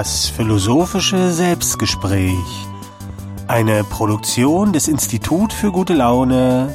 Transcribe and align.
Das 0.00 0.28
philosophische 0.28 1.32
Selbstgespräch. 1.32 2.68
Eine 3.48 3.82
Produktion 3.82 4.72
des 4.72 4.86
Institut 4.86 5.52
für 5.52 5.72
gute 5.72 5.92
Laune 5.92 6.72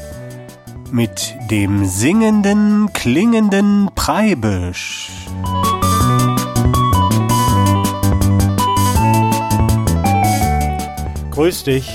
mit 0.91 1.33
dem 1.49 1.85
singenden, 1.85 2.91
klingenden 2.91 3.89
Preibisch. 3.95 5.09
Grüß 11.31 11.63
dich. 11.63 11.89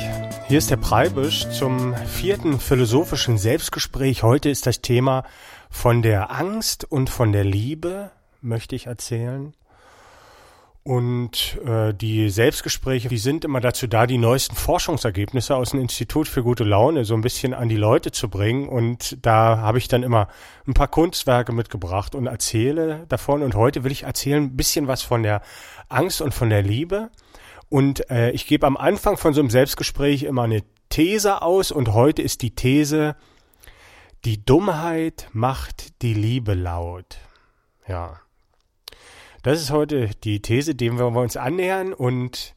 Hier 0.46 0.56
ist 0.56 0.70
der 0.70 0.78
Preibisch 0.78 1.46
zum 1.50 1.94
vierten 2.06 2.58
philosophischen 2.58 3.36
Selbstgespräch. 3.36 4.22
Heute 4.22 4.48
ist 4.48 4.66
das 4.66 4.80
Thema 4.80 5.24
von 5.68 6.00
der 6.00 6.30
Angst 6.30 6.90
und 6.90 7.10
von 7.10 7.32
der 7.32 7.44
Liebe, 7.44 8.12
möchte 8.40 8.74
ich 8.74 8.86
erzählen. 8.86 9.52
Und 10.88 11.58
äh, 11.66 11.92
die 11.92 12.30
Selbstgespräche, 12.30 13.10
die 13.10 13.18
sind 13.18 13.44
immer 13.44 13.60
dazu 13.60 13.86
da, 13.86 14.06
die 14.06 14.16
neuesten 14.16 14.56
Forschungsergebnisse 14.56 15.54
aus 15.54 15.72
dem 15.72 15.80
Institut 15.80 16.28
für 16.28 16.42
gute 16.42 16.64
Laune 16.64 17.04
so 17.04 17.12
ein 17.12 17.20
bisschen 17.20 17.52
an 17.52 17.68
die 17.68 17.76
Leute 17.76 18.10
zu 18.10 18.30
bringen. 18.30 18.70
Und 18.70 19.18
da 19.20 19.58
habe 19.58 19.76
ich 19.76 19.88
dann 19.88 20.02
immer 20.02 20.28
ein 20.66 20.72
paar 20.72 20.88
Kunstwerke 20.88 21.52
mitgebracht 21.52 22.14
und 22.14 22.26
erzähle 22.26 23.04
davon. 23.10 23.42
Und 23.42 23.54
heute 23.54 23.84
will 23.84 23.92
ich 23.92 24.04
erzählen 24.04 24.44
ein 24.44 24.56
bisschen 24.56 24.88
was 24.88 25.02
von 25.02 25.22
der 25.22 25.42
Angst 25.90 26.22
und 26.22 26.32
von 26.32 26.48
der 26.48 26.62
Liebe. 26.62 27.10
Und 27.68 28.08
äh, 28.08 28.30
ich 28.30 28.46
gebe 28.46 28.66
am 28.66 28.78
Anfang 28.78 29.18
von 29.18 29.34
so 29.34 29.42
einem 29.42 29.50
Selbstgespräch 29.50 30.22
immer 30.22 30.44
eine 30.44 30.62
These 30.88 31.42
aus. 31.42 31.70
Und 31.70 31.92
heute 31.92 32.22
ist 32.22 32.40
die 32.40 32.54
These, 32.54 33.14
die 34.24 34.42
Dummheit 34.42 35.28
macht 35.34 36.00
die 36.00 36.14
Liebe 36.14 36.54
laut. 36.54 37.18
Ja. 37.86 38.20
Das 39.42 39.60
ist 39.60 39.70
heute 39.70 40.10
die 40.24 40.42
These, 40.42 40.74
dem 40.74 40.98
wir 40.98 41.06
uns 41.06 41.36
annähern 41.36 41.92
und 41.92 42.56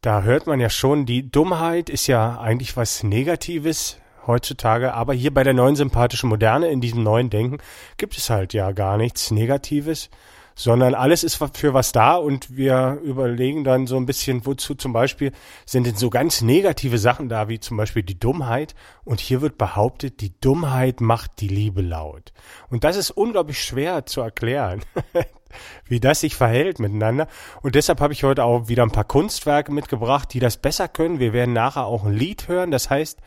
da 0.00 0.22
hört 0.22 0.48
man 0.48 0.58
ja 0.58 0.68
schon, 0.68 1.06
die 1.06 1.30
Dummheit 1.30 1.88
ist 1.88 2.08
ja 2.08 2.40
eigentlich 2.40 2.76
was 2.76 3.04
Negatives 3.04 3.98
heutzutage, 4.26 4.94
aber 4.94 5.14
hier 5.14 5.32
bei 5.32 5.44
der 5.44 5.54
neuen 5.54 5.76
sympathischen 5.76 6.28
Moderne, 6.28 6.68
in 6.70 6.80
diesem 6.80 7.04
neuen 7.04 7.30
Denken, 7.30 7.58
gibt 7.98 8.16
es 8.16 8.30
halt 8.30 8.52
ja 8.52 8.72
gar 8.72 8.96
nichts 8.96 9.30
Negatives, 9.30 10.10
sondern 10.56 10.94
alles 10.94 11.22
ist 11.22 11.36
für 11.54 11.72
was 11.72 11.92
da 11.92 12.16
und 12.16 12.56
wir 12.56 13.00
überlegen 13.04 13.62
dann 13.62 13.86
so 13.86 13.96
ein 13.96 14.06
bisschen, 14.06 14.44
wozu 14.44 14.74
zum 14.74 14.92
Beispiel 14.92 15.32
sind 15.66 15.86
denn 15.86 15.96
so 15.96 16.10
ganz 16.10 16.40
negative 16.40 16.98
Sachen 16.98 17.28
da, 17.28 17.48
wie 17.48 17.60
zum 17.60 17.76
Beispiel 17.76 18.02
die 18.02 18.18
Dummheit 18.18 18.74
und 19.04 19.20
hier 19.20 19.40
wird 19.40 19.56
behauptet, 19.56 20.20
die 20.20 20.38
Dummheit 20.40 21.00
macht 21.00 21.40
die 21.40 21.48
Liebe 21.48 21.80
laut. 21.80 22.32
Und 22.70 22.84
das 22.84 22.96
ist 22.96 23.12
unglaublich 23.12 23.62
schwer 23.62 24.04
zu 24.04 24.20
erklären. 24.20 24.82
wie 25.86 26.00
das 26.00 26.20
sich 26.20 26.36
verhält 26.36 26.78
miteinander. 26.78 27.28
Und 27.62 27.74
deshalb 27.74 28.00
habe 28.00 28.12
ich 28.12 28.24
heute 28.24 28.44
auch 28.44 28.68
wieder 28.68 28.82
ein 28.82 28.90
paar 28.90 29.04
Kunstwerke 29.04 29.72
mitgebracht, 29.72 30.32
die 30.32 30.40
das 30.40 30.56
besser 30.56 30.88
können. 30.88 31.18
Wir 31.18 31.32
werden 31.32 31.52
nachher 31.52 31.86
auch 31.86 32.04
ein 32.04 32.12
Lied 32.12 32.48
hören, 32.48 32.70
das 32.70 32.90
heißt, 32.90 33.20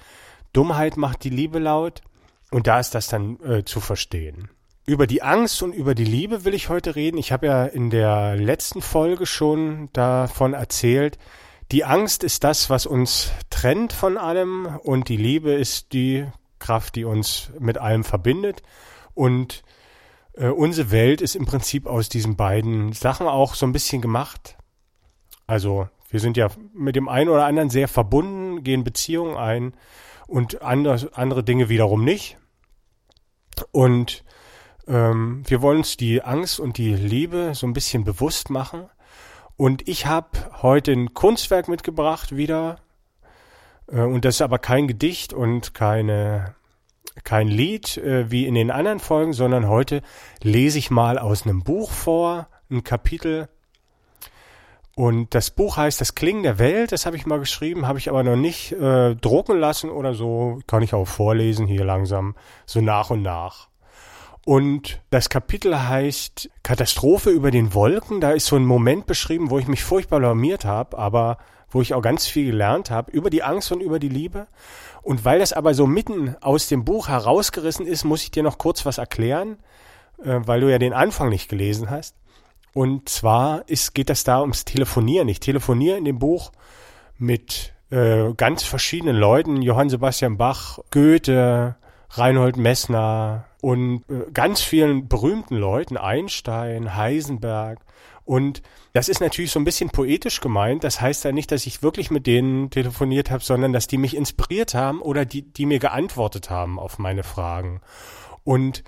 Dummheit 0.54 0.98
macht 0.98 1.24
die 1.24 1.30
Liebe 1.30 1.60
laut. 1.60 2.02
Und 2.52 2.68
da 2.68 2.80
ist 2.80 2.96
das 2.96 3.08
dann 3.08 3.40
äh, 3.42 3.66
zu 3.66 3.80
verstehen. 3.80 4.50
Über 4.86 5.08
die 5.08 5.24
Angst 5.24 5.64
und 5.64 5.74
über 5.74 5.96
die 5.96 6.06
Liebe 6.06 6.46
will 6.46 6.54
ich 6.54 6.70
heute 6.70 6.96
reden. 6.96 7.18
Ich 7.18 7.32
habe 7.32 7.48
ja 7.48 7.66
in 7.66 7.90
der 7.90 8.36
letzten 8.36 8.82
Folge 8.82 9.26
schon 9.26 9.90
davon 9.94 10.54
erzählt, 10.54 11.18
die 11.72 11.84
Angst 11.84 12.24
ist 12.24 12.44
das, 12.44 12.70
was 12.70 12.86
uns 12.86 13.32
trennt 13.50 13.92
von 13.92 14.18
allem 14.18 14.68
und 14.84 15.10
die 15.10 15.18
Liebe 15.18 15.54
ist 15.54 15.94
die 15.94 16.28
Kraft, 16.60 16.96
die 16.96 17.06
uns 17.06 17.52
mit 17.60 17.80
allem 17.80 18.04
verbindet. 18.04 18.62
Und 19.16 19.64
äh, 20.38 20.48
unsere 20.48 20.92
Welt 20.92 21.22
ist 21.22 21.36
im 21.36 21.46
Prinzip 21.46 21.88
aus 21.88 22.10
diesen 22.10 22.36
beiden 22.36 22.94
Sachen 22.94 23.28
auch 23.28 23.56
so 23.56 23.66
ein 23.66 23.72
bisschen 23.72 24.02
gemacht. 24.02 24.58
Also 25.48 25.88
wir 26.10 26.20
sind 26.20 26.38
ja 26.38 26.50
mit 26.74 26.96
dem 26.96 27.10
einen 27.10 27.30
oder 27.30 27.46
anderen 27.46 27.70
sehr 27.70 27.88
verbunden, 27.88 28.64
gehen 28.64 28.84
Beziehungen 28.84 29.38
ein 29.38 29.74
und 30.28 30.62
andere, 30.62 31.10
andere 31.14 31.44
Dinge 31.44 31.70
wiederum 31.70 32.04
nicht. 32.04 32.38
Und 33.72 34.24
ähm, 34.88 35.44
wir 35.48 35.62
wollen 35.62 35.80
uns 35.80 35.98
die 35.98 36.22
Angst 36.22 36.60
und 36.60 36.78
die 36.78 36.94
Liebe 36.94 37.52
so 37.54 37.68
ein 37.68 37.74
bisschen 37.74 38.04
bewusst 38.04 38.50
machen. 38.50 38.90
Und 39.58 39.88
ich 39.88 40.06
habe 40.06 40.30
heute 40.62 40.92
ein 40.92 41.14
Kunstwerk 41.14 41.68
mitgebracht 41.68 42.36
wieder. 42.36 42.78
Äh, 43.88 44.02
und 44.02 44.26
das 44.26 44.36
ist 44.36 44.42
aber 44.42 44.60
kein 44.60 44.88
Gedicht 44.88 45.34
und 45.34 45.74
keine 45.74 46.56
kein 47.24 47.48
Lied 47.48 47.98
äh, 47.98 48.30
wie 48.30 48.46
in 48.46 48.56
den 48.56 48.72
anderen 48.72 49.00
Folgen, 49.00 49.34
sondern 49.34 49.68
heute 49.68 50.02
lese 50.42 50.78
ich 50.78 50.92
mal 50.92 51.18
aus 51.18 51.44
einem 51.44 51.64
Buch 51.64 51.92
vor, 51.92 52.48
ein 52.70 52.84
Kapitel. 52.84 53.50
Und 54.96 55.36
das 55.36 55.52
Buch 55.52 55.78
heißt 55.78 56.00
Das 56.00 56.16
Klingen 56.16 56.44
der 56.44 56.58
Welt, 56.58 56.92
das 56.92 57.06
habe 57.06 57.18
ich 57.18 57.26
mal 57.26 57.40
geschrieben, 57.40 57.88
habe 57.88 58.00
ich 58.00 58.10
aber 58.10 58.24
noch 58.24 58.38
nicht 58.38 58.72
äh, 58.72 59.16
drucken 59.16 59.60
lassen 59.60 59.90
oder 59.90 60.14
so. 60.14 60.60
Kann 60.68 60.84
ich 60.84 60.94
auch 60.94 61.06
vorlesen 61.06 61.68
hier 61.68 61.84
langsam, 61.84 62.36
so 62.66 62.80
nach 62.80 63.10
und 63.10 63.22
nach. 63.22 63.68
Und 64.46 65.02
das 65.10 65.30
Kapitel 65.30 65.88
heißt 65.88 66.50
Katastrophe 66.64 67.32
über 67.32 67.52
den 67.52 67.74
Wolken. 67.74 68.22
Da 68.22 68.32
ist 68.32 68.46
so 68.46 68.56
ein 68.56 68.66
Moment 68.66 69.08
beschrieben, 69.08 69.50
wo 69.50 69.58
ich 69.58 69.68
mich 69.68 69.84
furchtbar 69.84 70.20
alarmiert 70.20 70.66
habe, 70.66 70.98
aber 70.98 71.40
wo 71.76 71.82
ich 71.82 71.94
auch 71.94 72.02
ganz 72.02 72.26
viel 72.26 72.46
gelernt 72.46 72.90
habe 72.90 73.12
über 73.12 73.30
die 73.30 73.44
Angst 73.44 73.70
und 73.74 73.82
über 73.82 74.00
die 74.00 74.08
Liebe. 74.08 74.48
Und 75.02 75.26
weil 75.26 75.40
das 75.40 75.52
aber 75.52 75.74
so 75.74 75.86
mitten 75.86 76.34
aus 76.40 76.70
dem 76.70 76.86
Buch 76.86 77.10
herausgerissen 77.10 77.86
ist, 77.86 78.06
muss 78.06 78.24
ich 78.24 78.32
dir 78.32 78.44
noch 78.44 78.58
kurz 78.58 78.86
was 78.86 78.98
erklären, 78.98 79.58
äh, 80.24 80.40
weil 80.46 80.62
du 80.62 80.72
ja 80.72 80.80
den 80.80 80.94
Anfang 80.94 81.28
nicht 81.28 81.50
gelesen 81.50 81.90
hast. 81.90 82.16
Und 82.74 83.10
zwar 83.10 83.68
ist, 83.68 83.94
geht 83.94 84.10
das 84.10 84.24
da 84.24 84.40
ums 84.40 84.64
Telefonieren. 84.64 85.28
Ich 85.28 85.42
telefoniere 85.42 85.98
in 85.98 86.06
dem 86.06 86.18
Buch 86.18 86.54
mit 87.18 87.74
äh, 87.90 88.34
ganz 88.38 88.64
verschiedenen 88.64 89.18
Leuten, 89.18 89.62
Johann 89.62 89.90
Sebastian 89.90 90.38
Bach, 90.38 90.80
Goethe, 90.92 91.76
Reinhold 92.12 92.56
Messner 92.56 93.48
und 93.60 94.06
äh, 94.10 94.32
ganz 94.32 94.62
vielen 94.62 95.10
berühmten 95.10 95.58
Leuten, 95.58 95.98
Einstein, 95.98 96.96
Heisenberg. 96.96 97.80
Und 98.26 98.64
das 98.94 99.08
ist 99.08 99.22
natürlich 99.22 99.52
so 99.52 99.60
ein 99.60 99.66
bisschen 99.66 99.92
poetisch 99.92 100.42
gemeint. 100.42 100.84
Das 100.84 101.00
heißt 101.00 101.24
ja 101.26 101.32
nicht, 101.32 101.52
dass 101.52 101.68
ich 101.68 101.84
wirklich 101.84 102.10
mit 102.10 102.26
denen 102.26 102.72
telefoniert 102.72 103.30
habe, 103.30 103.44
sondern 103.44 103.72
dass 103.72 103.88
die 103.88 103.98
mich 103.98 104.16
inspiriert 104.16 104.74
haben 104.74 105.02
oder 105.02 105.26
die, 105.26 105.44
die 105.44 105.68
mir 105.68 105.80
geantwortet 105.80 106.50
haben 106.50 106.80
auf 106.80 106.98
meine 106.98 107.24
Fragen. 107.24 107.82
Und 108.44 108.84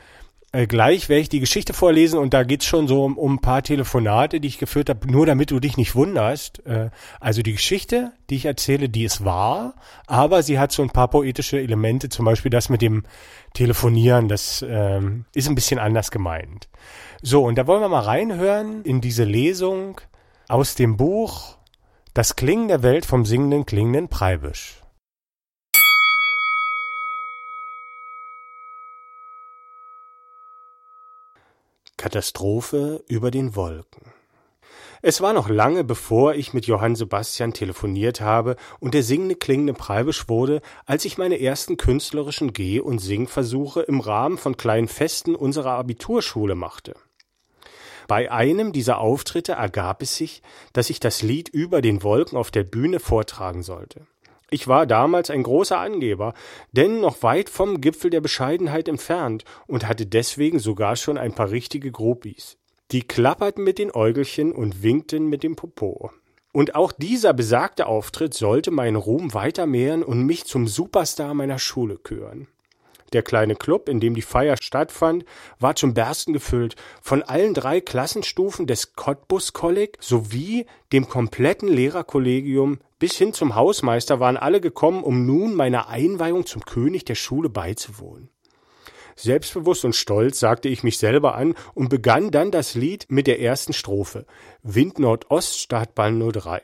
äh, 0.57 0.65
gleich 0.65 1.07
werde 1.07 1.21
ich 1.21 1.29
die 1.29 1.39
Geschichte 1.39 1.73
vorlesen 1.73 2.17
und 2.17 2.33
da 2.33 2.43
geht's 2.43 2.65
schon 2.65 2.87
so 2.87 3.03
um, 3.03 3.15
um 3.15 3.35
ein 3.35 3.39
paar 3.39 3.61
Telefonate, 3.61 4.39
die 4.39 4.47
ich 4.47 4.57
geführt 4.57 4.89
habe, 4.89 5.09
nur 5.11 5.27
damit 5.27 5.51
du 5.51 5.59
dich 5.59 5.77
nicht 5.77 5.93
wunderst. 5.93 6.65
Äh, 6.65 6.89
also 7.19 7.43
die 7.43 7.51
Geschichte, 7.51 8.11
die 8.31 8.37
ich 8.37 8.45
erzähle, 8.45 8.89
die 8.89 9.03
ist 9.03 9.23
wahr, 9.23 9.75
aber 10.07 10.41
sie 10.41 10.57
hat 10.57 10.71
so 10.71 10.81
ein 10.81 10.89
paar 10.89 11.09
poetische 11.09 11.59
Elemente, 11.59 12.09
zum 12.09 12.25
Beispiel 12.25 12.49
das 12.49 12.69
mit 12.69 12.81
dem 12.81 13.03
Telefonieren, 13.53 14.29
das 14.29 14.65
ähm, 14.67 15.25
ist 15.35 15.47
ein 15.47 15.53
bisschen 15.53 15.77
anders 15.77 16.09
gemeint. 16.09 16.69
So, 17.21 17.43
und 17.43 17.55
da 17.55 17.67
wollen 17.67 17.81
wir 17.81 17.89
mal 17.89 17.99
reinhören 17.99 18.83
in 18.83 18.99
diese 18.99 19.25
Lesung 19.25 20.01
aus 20.47 20.73
dem 20.73 20.97
Buch 20.97 21.57
Das 22.15 22.35
Klingen 22.35 22.67
der 22.67 22.81
Welt 22.81 23.05
vom 23.05 23.25
singenden 23.25 23.67
klingenden 23.67 24.07
Preibisch. 24.07 24.81
Katastrophe 31.97 33.03
über 33.07 33.31
den 33.31 33.55
Wolken. 33.55 34.13
Es 35.01 35.21
war 35.21 35.33
noch 35.33 35.49
lange, 35.49 35.83
bevor 35.83 36.33
ich 36.33 36.53
mit 36.53 36.65
Johann 36.65 36.95
Sebastian 36.95 37.53
telefoniert 37.53 38.19
habe 38.21 38.55
und 38.79 38.93
der 38.93 39.03
singende 39.03 39.35
klingende 39.35 39.73
Preibisch 39.73 40.27
wurde, 40.27 40.61
als 40.85 41.05
ich 41.05 41.17
meine 41.17 41.39
ersten 41.39 41.77
künstlerischen 41.77 42.53
Geh- 42.53 42.79
und 42.79 42.99
Singversuche 42.99 43.81
im 43.81 43.99
Rahmen 43.99 44.37
von 44.37 44.57
kleinen 44.57 44.87
Festen 44.87 45.35
unserer 45.35 45.71
Abiturschule 45.71 46.55
machte. 46.55 46.95
Bei 48.07 48.31
einem 48.31 48.71
dieser 48.71 48.99
Auftritte 48.99 49.53
ergab 49.53 50.01
es 50.01 50.15
sich, 50.15 50.41
dass 50.73 50.89
ich 50.89 50.99
das 50.99 51.21
Lied 51.21 51.49
über 51.49 51.81
den 51.81 52.03
Wolken 52.03 52.37
auf 52.37 52.51
der 52.51 52.63
Bühne 52.63 52.99
vortragen 52.99 53.63
sollte. 53.63 54.07
Ich 54.49 54.67
war 54.67 54.85
damals 54.85 55.29
ein 55.29 55.43
großer 55.43 55.77
Angeber, 55.77 56.33
denn 56.71 57.01
noch 57.01 57.21
weit 57.21 57.49
vom 57.49 57.81
Gipfel 57.81 58.09
der 58.09 58.21
Bescheidenheit 58.21 58.87
entfernt 58.87 59.43
und 59.67 59.87
hatte 59.87 60.05
deswegen 60.05 60.59
sogar 60.59 60.95
schon 60.95 61.17
ein 61.17 61.33
paar 61.33 61.51
richtige 61.51 61.91
Groupies. 61.91 62.57
Die 62.91 63.01
klapperten 63.01 63.65
mit 63.65 63.77
den 63.77 63.91
Äugelchen 63.93 64.53
und 64.53 64.83
winkten 64.83 65.27
mit 65.27 65.43
dem 65.43 65.57
Popo. 65.57 66.11
Und 66.53 66.75
auch 66.75 66.93
dieser 66.93 67.33
besagte 67.33 67.87
Auftritt 67.87 68.33
sollte 68.33 68.71
meinen 68.71 68.95
Ruhm 68.95 69.33
weiter 69.33 69.65
mehren 69.65 70.01
und 70.01 70.25
mich 70.25 70.45
zum 70.45 70.67
Superstar 70.67 71.33
meiner 71.33 71.59
Schule 71.59 71.97
küren. 71.97 72.47
Der 73.13 73.23
kleine 73.23 73.55
Club, 73.55 73.89
in 73.89 73.99
dem 73.99 74.15
die 74.15 74.21
Feier 74.21 74.55
stattfand, 74.61 75.25
war 75.59 75.75
zum 75.75 75.93
Bersten 75.93 76.33
gefüllt. 76.33 76.75
Von 77.01 77.23
allen 77.23 77.53
drei 77.53 77.79
Klassenstufen 77.79 78.67
des 78.67 78.93
Cottbus 78.95 79.53
Kolleg 79.53 79.97
sowie 80.01 80.65
dem 80.91 81.07
kompletten 81.07 81.69
Lehrerkollegium 81.69 82.79
bis 82.99 83.17
hin 83.17 83.33
zum 83.33 83.55
Hausmeister 83.55 84.19
waren 84.19 84.37
alle 84.37 84.61
gekommen, 84.61 85.03
um 85.03 85.25
nun 85.25 85.55
meiner 85.55 85.89
Einweihung 85.89 86.45
zum 86.45 86.63
König 86.63 87.05
der 87.05 87.15
Schule 87.15 87.49
beizuwohnen. 87.49 88.29
Selbstbewusst 89.15 89.83
und 89.83 89.95
stolz 89.95 90.39
sagte 90.39 90.69
ich 90.69 90.83
mich 90.83 90.99
selber 90.99 91.35
an 91.35 91.55
und 91.73 91.89
begann 91.89 92.29
dann 92.29 92.51
das 92.51 92.75
Lied 92.75 93.07
mit 93.09 93.25
der 93.25 93.41
ersten 93.41 93.73
Strophe. 93.73 94.25
Wind 94.61 94.99
Nordost, 94.99 95.59
Startbahn 95.59 96.19
03 96.19 96.61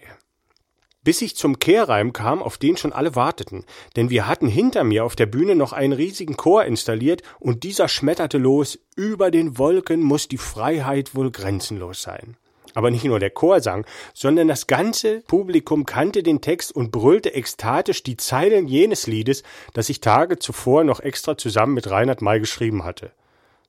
bis 1.04 1.22
ich 1.22 1.36
zum 1.36 1.60
Kehrreim 1.60 2.14
kam, 2.14 2.42
auf 2.42 2.58
den 2.58 2.78
schon 2.78 2.94
alle 2.94 3.16
warteten, 3.16 3.66
denn 3.96 4.10
wir 4.10 4.28
hatten 4.28 4.48
hinter 4.48 4.84
mir 4.84 5.04
auf 5.04 5.16
der 5.16 5.26
Bühne 5.26 5.56
noch 5.56 5.74
einen 5.74 5.94
riesigen 5.94 6.38
Chor 6.38 6.66
installiert, 6.66 7.22
und 7.40 7.64
dieser 7.64 7.88
schmetterte 7.88 8.38
los 8.38 8.80
Über 8.96 9.32
den 9.32 9.58
Wolken 9.58 10.02
muss 10.02 10.28
die 10.28 10.38
Freiheit 10.38 11.16
wohl 11.16 11.32
grenzenlos 11.32 12.02
sein. 12.02 12.38
Aber 12.74 12.92
nicht 12.92 13.04
nur 13.04 13.20
der 13.20 13.30
Chor 13.30 13.62
sang, 13.62 13.86
sondern 14.14 14.48
das 14.48 14.68
ganze 14.68 15.22
Publikum 15.22 15.86
kannte 15.86 16.24
den 16.24 16.42
Text 16.42 16.76
und 16.76 16.92
brüllte 16.92 17.34
ekstatisch 17.34 18.04
die 18.04 18.18
Zeilen 18.18 18.68
jenes 18.68 19.08
Liedes, 19.08 19.44
das 19.74 19.90
ich 19.90 20.02
Tage 20.02 20.40
zuvor 20.40 20.84
noch 20.84 21.00
extra 21.00 21.38
zusammen 21.38 21.74
mit 21.74 21.90
Reinhard 21.90 22.22
May 22.22 22.40
geschrieben 22.40 22.84
hatte. 22.84 23.12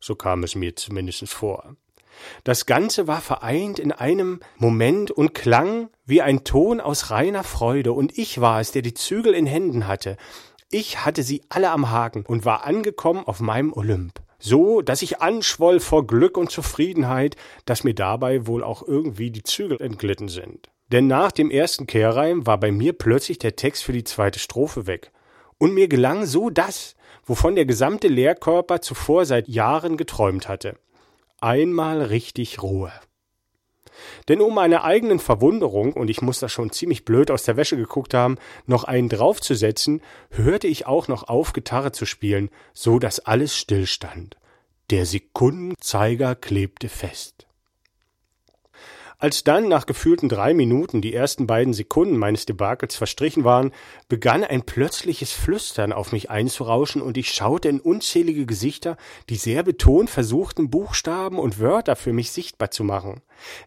So 0.00 0.14
kam 0.14 0.42
es 0.42 0.54
mir 0.54 0.76
zumindest 0.76 1.28
vor. 1.28 1.76
Das 2.44 2.66
Ganze 2.66 3.06
war 3.06 3.20
vereint 3.20 3.78
in 3.78 3.92
einem 3.92 4.40
Moment 4.56 5.10
und 5.10 5.34
klang 5.34 5.88
wie 6.06 6.22
ein 6.22 6.44
Ton 6.44 6.80
aus 6.80 7.10
reiner 7.10 7.44
Freude, 7.44 7.92
und 7.92 8.16
ich 8.18 8.40
war 8.40 8.60
es, 8.60 8.72
der 8.72 8.82
die 8.82 8.94
Zügel 8.94 9.34
in 9.34 9.46
Händen 9.46 9.86
hatte. 9.86 10.16
Ich 10.70 11.04
hatte 11.04 11.22
sie 11.22 11.42
alle 11.48 11.70
am 11.70 11.90
Haken 11.90 12.24
und 12.26 12.44
war 12.44 12.64
angekommen 12.64 13.24
auf 13.26 13.40
meinem 13.40 13.72
Olymp. 13.72 14.23
So, 14.44 14.82
dass 14.82 15.02
ich 15.02 15.20
anschwoll 15.22 15.80
vor 15.80 16.06
Glück 16.06 16.36
und 16.36 16.50
Zufriedenheit, 16.50 17.36
dass 17.64 17.84
mir 17.84 17.94
dabei 17.94 18.46
wohl 18.46 18.62
auch 18.62 18.86
irgendwie 18.86 19.30
die 19.30 19.42
Zügel 19.42 19.80
entglitten 19.80 20.28
sind. 20.28 20.68
Denn 20.92 21.06
nach 21.06 21.32
dem 21.32 21.50
ersten 21.50 21.86
Kehrreim 21.86 22.46
war 22.46 22.58
bei 22.58 22.70
mir 22.70 22.92
plötzlich 22.92 23.38
der 23.38 23.56
Text 23.56 23.84
für 23.84 23.92
die 23.92 24.04
zweite 24.04 24.38
Strophe 24.38 24.86
weg. 24.86 25.12
Und 25.56 25.72
mir 25.72 25.88
gelang 25.88 26.26
so 26.26 26.50
das, 26.50 26.94
wovon 27.24 27.54
der 27.54 27.64
gesamte 27.64 28.08
Lehrkörper 28.08 28.82
zuvor 28.82 29.24
seit 29.24 29.48
Jahren 29.48 29.96
geträumt 29.96 30.48
hatte 30.48 30.76
einmal 31.44 32.00
richtig 32.00 32.62
Ruhe. 32.62 32.90
Denn 34.28 34.40
um 34.40 34.54
meine 34.54 34.84
eigenen 34.84 35.18
Verwunderung, 35.18 35.92
und 35.92 36.10
ich 36.10 36.22
muss 36.22 36.40
da 36.40 36.48
schon 36.48 36.70
ziemlich 36.70 37.04
blöd 37.04 37.30
aus 37.30 37.44
der 37.44 37.56
Wäsche 37.56 37.76
geguckt 37.76 38.14
haben, 38.14 38.36
noch 38.66 38.84
einen 38.84 39.08
draufzusetzen, 39.08 40.02
hörte 40.30 40.66
ich 40.66 40.86
auch 40.86 41.08
noch 41.08 41.28
auf, 41.28 41.52
Gitarre 41.52 41.92
zu 41.92 42.06
spielen, 42.06 42.50
so 42.72 42.98
dass 42.98 43.20
alles 43.20 43.56
stillstand. 43.56 44.36
Der 44.90 45.06
Sekundenzeiger 45.06 46.34
klebte 46.34 46.88
fest. 46.88 47.46
Als 49.24 49.42
dann 49.42 49.68
nach 49.68 49.86
gefühlten 49.86 50.28
drei 50.28 50.52
Minuten 50.52 51.00
die 51.00 51.14
ersten 51.14 51.46
beiden 51.46 51.72
Sekunden 51.72 52.18
meines 52.18 52.44
Debakels 52.44 52.94
verstrichen 52.94 53.42
waren, 53.42 53.72
begann 54.06 54.44
ein 54.44 54.64
plötzliches 54.66 55.32
Flüstern 55.32 55.94
auf 55.94 56.12
mich 56.12 56.28
einzurauschen 56.28 57.00
und 57.00 57.16
ich 57.16 57.30
schaute 57.30 57.70
in 57.70 57.80
unzählige 57.80 58.44
Gesichter, 58.44 58.98
die 59.30 59.36
sehr 59.36 59.62
betont 59.62 60.10
versuchten, 60.10 60.68
Buchstaben 60.68 61.38
und 61.38 61.58
Wörter 61.58 61.96
für 61.96 62.12
mich 62.12 62.32
sichtbar 62.32 62.70
zu 62.70 62.84
machen. 62.84 63.22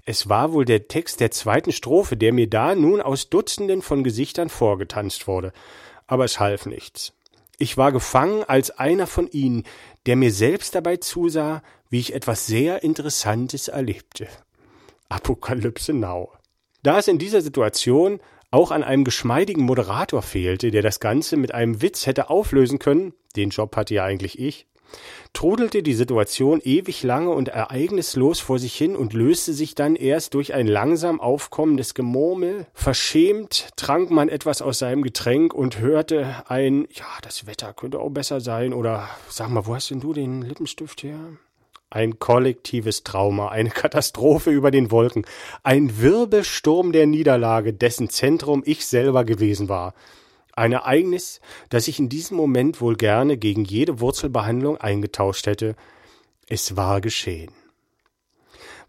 Es 0.05 0.29
war 0.29 0.53
wohl 0.53 0.63
der 0.63 0.89
Text 0.89 1.21
der 1.21 1.31
zweiten 1.31 1.71
Strophe, 1.71 2.17
der 2.17 2.33
mir 2.33 2.47
da 2.47 2.75
nun 2.75 3.01
aus 3.01 3.31
Dutzenden 3.31 3.81
von 3.81 4.03
Gesichtern 4.03 4.49
vorgetanzt 4.49 5.27
wurde. 5.27 5.53
Aber 6.05 6.25
es 6.25 6.39
half 6.39 6.67
nichts. 6.67 7.13
Ich 7.57 7.77
war 7.77 7.91
gefangen 7.91 8.43
als 8.43 8.69
einer 8.69 9.07
von 9.07 9.27
ihnen, 9.27 9.63
der 10.05 10.17
mir 10.17 10.31
selbst 10.31 10.75
dabei 10.75 10.97
zusah, 10.97 11.63
wie 11.89 11.97
ich 11.99 12.13
etwas 12.13 12.45
sehr 12.45 12.83
Interessantes 12.83 13.69
erlebte. 13.69 14.27
Apokalypse 15.09 15.93
Now. 15.93 16.33
Da 16.83 16.99
es 16.99 17.07
in 17.07 17.17
dieser 17.17 17.41
Situation 17.41 18.19
auch 18.51 18.71
an 18.71 18.83
einem 18.83 19.03
geschmeidigen 19.03 19.63
Moderator 19.63 20.21
fehlte, 20.21 20.71
der 20.71 20.81
das 20.81 20.99
Ganze 20.99 21.37
mit 21.37 21.53
einem 21.53 21.81
Witz 21.81 22.05
hätte 22.05 22.29
auflösen 22.29 22.79
können, 22.79 23.13
den 23.35 23.49
Job 23.49 23.75
hatte 23.75 23.93
ja 23.93 24.03
eigentlich 24.03 24.39
ich, 24.39 24.67
trudelte 25.33 25.83
die 25.83 25.93
Situation 25.93 26.61
ewig 26.63 27.03
lange 27.03 27.29
und 27.29 27.49
ereignislos 27.49 28.39
vor 28.39 28.59
sich 28.59 28.75
hin 28.75 28.95
und 28.95 29.13
löste 29.13 29.53
sich 29.53 29.75
dann 29.75 29.95
erst 29.95 30.33
durch 30.33 30.53
ein 30.53 30.67
langsam 30.67 31.19
aufkommendes 31.19 31.93
Gemurmel. 31.93 32.67
Verschämt 32.73 33.69
trank 33.75 34.09
man 34.09 34.29
etwas 34.29 34.61
aus 34.61 34.79
seinem 34.79 35.03
Getränk 35.03 35.53
und 35.53 35.79
hörte 35.79 36.43
ein, 36.47 36.87
ja, 36.91 37.05
das 37.21 37.47
Wetter 37.47 37.73
könnte 37.73 37.99
auch 37.99 38.09
besser 38.09 38.39
sein 38.39 38.73
oder 38.73 39.09
sag 39.29 39.49
mal, 39.49 39.65
wo 39.65 39.75
hast 39.75 39.91
denn 39.91 39.99
du 39.99 40.13
den 40.13 40.41
Lippenstift 40.41 41.03
her? 41.03 41.19
Ein 41.89 42.19
kollektives 42.19 43.03
Trauma, 43.03 43.49
eine 43.49 43.69
Katastrophe 43.71 44.51
über 44.51 44.71
den 44.71 44.91
Wolken, 44.91 45.25
ein 45.63 45.99
Wirbelsturm 46.01 46.91
der 46.91 47.07
Niederlage, 47.07 47.73
dessen 47.73 48.09
Zentrum 48.09 48.63
ich 48.65 48.85
selber 48.85 49.23
gewesen 49.23 49.69
war. 49.69 49.93
Ein 50.53 50.73
Ereignis, 50.73 51.39
das 51.69 51.87
ich 51.87 51.99
in 51.99 52.09
diesem 52.09 52.35
Moment 52.35 52.81
wohl 52.81 52.95
gerne 52.95 53.37
gegen 53.37 53.63
jede 53.63 53.99
Wurzelbehandlung 53.99 54.77
eingetauscht 54.77 55.45
hätte. 55.45 55.75
Es 56.49 56.75
war 56.75 56.99
geschehen. 56.99 57.51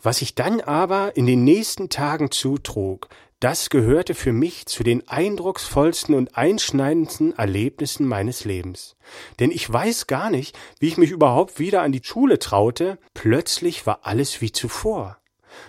Was 0.03 0.19
sich 0.19 0.35
dann 0.35 0.61
aber 0.61 1.17
in 1.17 1.27
den 1.27 1.45
nächsten 1.45 1.89
Tagen 1.89 2.31
zutrug, 2.31 3.09
das 3.40 3.70
gehörte 3.70 4.14
für 4.14 4.32
mich 4.32 4.67
zu 4.67 4.82
den 4.82 5.06
eindrucksvollsten 5.08 6.14
und 6.14 6.37
einschneidendsten 6.37 7.38
Erlebnissen 7.38 8.06
meines 8.06 8.44
Lebens. 8.44 8.96
Denn 9.38 9.52
ich 9.52 9.73
weiß 9.73 10.08
gar 10.08 10.31
nicht, 10.31 10.58
wie 10.81 10.88
ich 10.88 10.96
mich 10.96 11.11
überhaupt 11.11 11.61
wieder 11.61 11.82
an 11.82 11.93
die 11.93 12.02
Schule 12.02 12.40
traute. 12.40 12.99
Plötzlich 13.14 13.87
war 13.87 14.00
alles 14.02 14.40
wie 14.40 14.50
zuvor. 14.50 15.19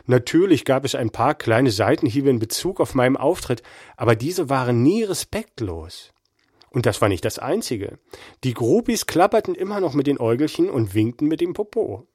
Natürlich 0.06 0.66
gab 0.66 0.84
es 0.84 0.96
ein 0.96 1.12
paar 1.12 1.36
kleine 1.36 1.72
Seitenhiebe 1.72 2.30
in 2.30 2.40
Bezug 2.40 2.80
auf 2.80 2.96
meinen 2.96 3.18
Auftritt, 3.18 3.62
aber 3.98 4.16
diese 4.16 4.50
waren 4.50 4.82
nie 4.82 5.04
respektlos. 5.04 6.12
Und 6.72 6.86
das 6.86 7.02
war 7.02 7.10
nicht 7.10 7.26
das 7.26 7.40
Einzige. 7.40 8.00
Die 8.44 8.54
Groupies 8.54 9.06
klapperten 9.06 9.56
immer 9.56 9.80
noch 9.80 9.94
mit 9.94 10.08
den 10.08 10.20
Äugelchen 10.20 10.70
und 10.70 10.94
winkten 10.94 11.28
mit 11.28 11.42
dem 11.42 11.54
Popo. 11.54 12.08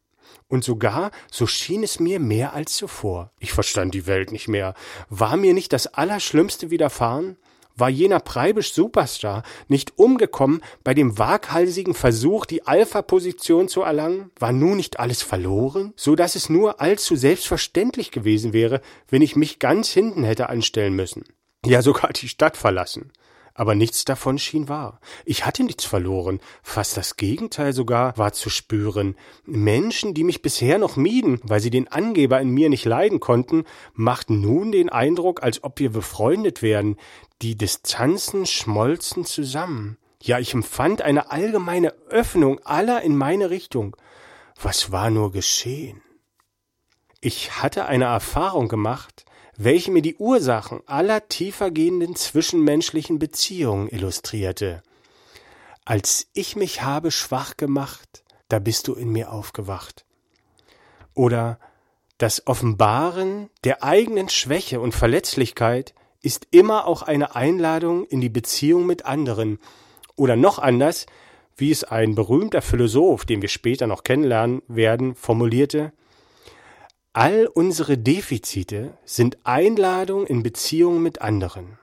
Und 0.49 0.65
sogar, 0.65 1.11
so 1.31 1.47
schien 1.47 1.83
es 1.83 2.01
mir 2.01 2.21
mehr 2.21 2.53
als 2.53 2.77
zuvor. 2.77 3.31
Ich 3.39 3.53
verstand 3.53 3.95
die 3.95 4.07
Welt 4.07 4.33
nicht 4.33 4.49
mehr. 4.49 4.75
War 5.09 5.37
mir 5.37 5.55
nicht 5.55 5.73
das 5.73 5.87
Allerschlimmste 5.87 6.71
widerfahren? 6.71 7.37
War 7.77 7.89
jener 7.89 8.21
Preibisch 8.21 8.73
Superstar 8.73 9.43
nicht 9.67 9.99
umgekommen 9.99 10.63
bei 10.85 10.95
dem 10.95 11.19
waghalsigen 11.19 11.95
Versuch, 11.95 12.47
die 12.47 12.67
Alpha-Position 12.67 13.69
zu 13.69 13.83
erlangen? 13.83 14.31
War 14.39 14.53
nun 14.53 14.77
nicht 14.77 15.01
alles 15.01 15.23
verloren? 15.23 15.93
So 15.97 16.15
dass 16.15 16.37
es 16.37 16.49
nur 16.49 16.81
allzu 16.81 17.17
selbstverständlich 17.17 18.13
gewesen 18.13 18.53
wäre, 18.53 18.81
wenn 19.09 19.23
ich 19.23 19.35
mich 19.35 19.59
ganz 19.59 19.91
hinten 19.91 20.23
hätte 20.23 20.49
anstellen 20.49 20.95
müssen. 20.95 21.25
Ja, 21.67 21.83
sogar 21.83 22.13
die 22.13 22.29
Stadt 22.29 22.57
verlassen 22.57 23.11
aber 23.55 23.75
nichts 23.75 24.05
davon 24.05 24.39
schien 24.39 24.69
wahr. 24.69 25.01
Ich 25.25 25.47
hatte 25.47 25.63
nichts 25.63 25.85
verloren, 25.85 26.41
fast 26.63 26.97
das 26.97 27.17
Gegenteil 27.17 27.73
sogar 27.73 28.19
war 28.19 28.33
zu 28.33 28.51
spüren. 28.51 29.17
Menschen, 29.47 30.13
die 30.13 30.25
mich 30.25 30.43
bisher 30.43 30.79
noch 30.79 30.97
mieden, 30.97 31.41
weil 31.45 31.61
sie 31.61 31.71
den 31.71 31.89
Angeber 31.89 32.41
in 32.41 32.51
mir 32.51 32.69
nicht 32.69 32.85
leiden 32.85 33.21
konnten, 33.21 33.65
machten 33.95 34.41
nun 34.41 34.73
den 34.73 34.89
Eindruck, 34.89 35.43
als 35.43 35.63
ob 35.63 35.79
wir 35.79 35.91
befreundet 35.91 36.63
wären. 36.63 36.97
Die 37.43 37.57
Distanzen 37.57 38.45
schmolzen 38.45 39.25
zusammen. 39.25 39.99
Ja, 40.21 40.39
ich 40.39 40.55
empfand 40.55 41.03
eine 41.03 41.31
allgemeine 41.31 41.95
Öffnung 42.09 42.59
aller 42.65 43.03
in 43.03 43.17
meine 43.17 43.51
Richtung. 43.51 43.97
Was 44.61 44.91
war 44.91 45.11
nur 45.11 45.31
geschehen? 45.31 46.03
Ich 47.21 47.63
hatte 47.63 47.87
eine 47.87 48.05
Erfahrung 48.05 48.69
gemacht, 48.69 49.25
welche 49.57 49.91
mir 49.91 50.03
die 50.03 50.17
Ursachen 50.17 50.81
aller 50.87 51.29
tiefergehenden 51.29 52.17
zwischenmenschlichen 52.17 53.19
Beziehungen 53.19 53.89
illustrierte. 53.89 54.83
Als 55.85 56.29
ich 56.33 56.57
mich 56.57 56.83
habe 56.83 57.11
schwach 57.11 57.57
gemacht, 57.57 58.25
da 58.49 58.59
bist 58.59 58.89
du 58.89 58.95
in 58.95 59.11
mir 59.11 59.33
aufgewacht. 59.33 60.05
Oder 61.15 61.59
das 62.19 62.47
Offenbaren 62.47 63.51
der 63.65 63.83
eigenen 63.83 64.29
Schwäche 64.29 64.81
und 64.81 64.95
Verletzlichkeit 64.95 65.95
ist 66.23 66.47
immer 66.51 66.87
auch 66.87 67.03
eine 67.03 67.37
Einladung 67.37 68.07
in 68.07 68.21
die 68.21 68.31
Beziehung 68.31 68.87
mit 68.87 69.05
anderen. 69.05 69.59
Oder 70.17 70.37
noch 70.37 70.59
anders, 70.59 71.07
wie 71.57 71.71
es 71.71 71.85
ein 71.85 72.15
berühmter 72.15 72.63
Philosoph, 72.63 73.25
den 73.25 73.43
wir 73.43 73.49
später 73.49 73.87
noch 73.87 74.05
kennenlernen 74.05 74.63
werden, 74.69 75.15
formulierte, 75.15 75.93
All 77.17 77.47
unsere 77.47 77.97
Defizite 77.97 78.99
sind 79.05 79.39
Einladung 79.45 80.27
in 80.27 80.43
Beziehungen 80.43 81.01
mit 81.01 81.23
anderen. 81.23 81.79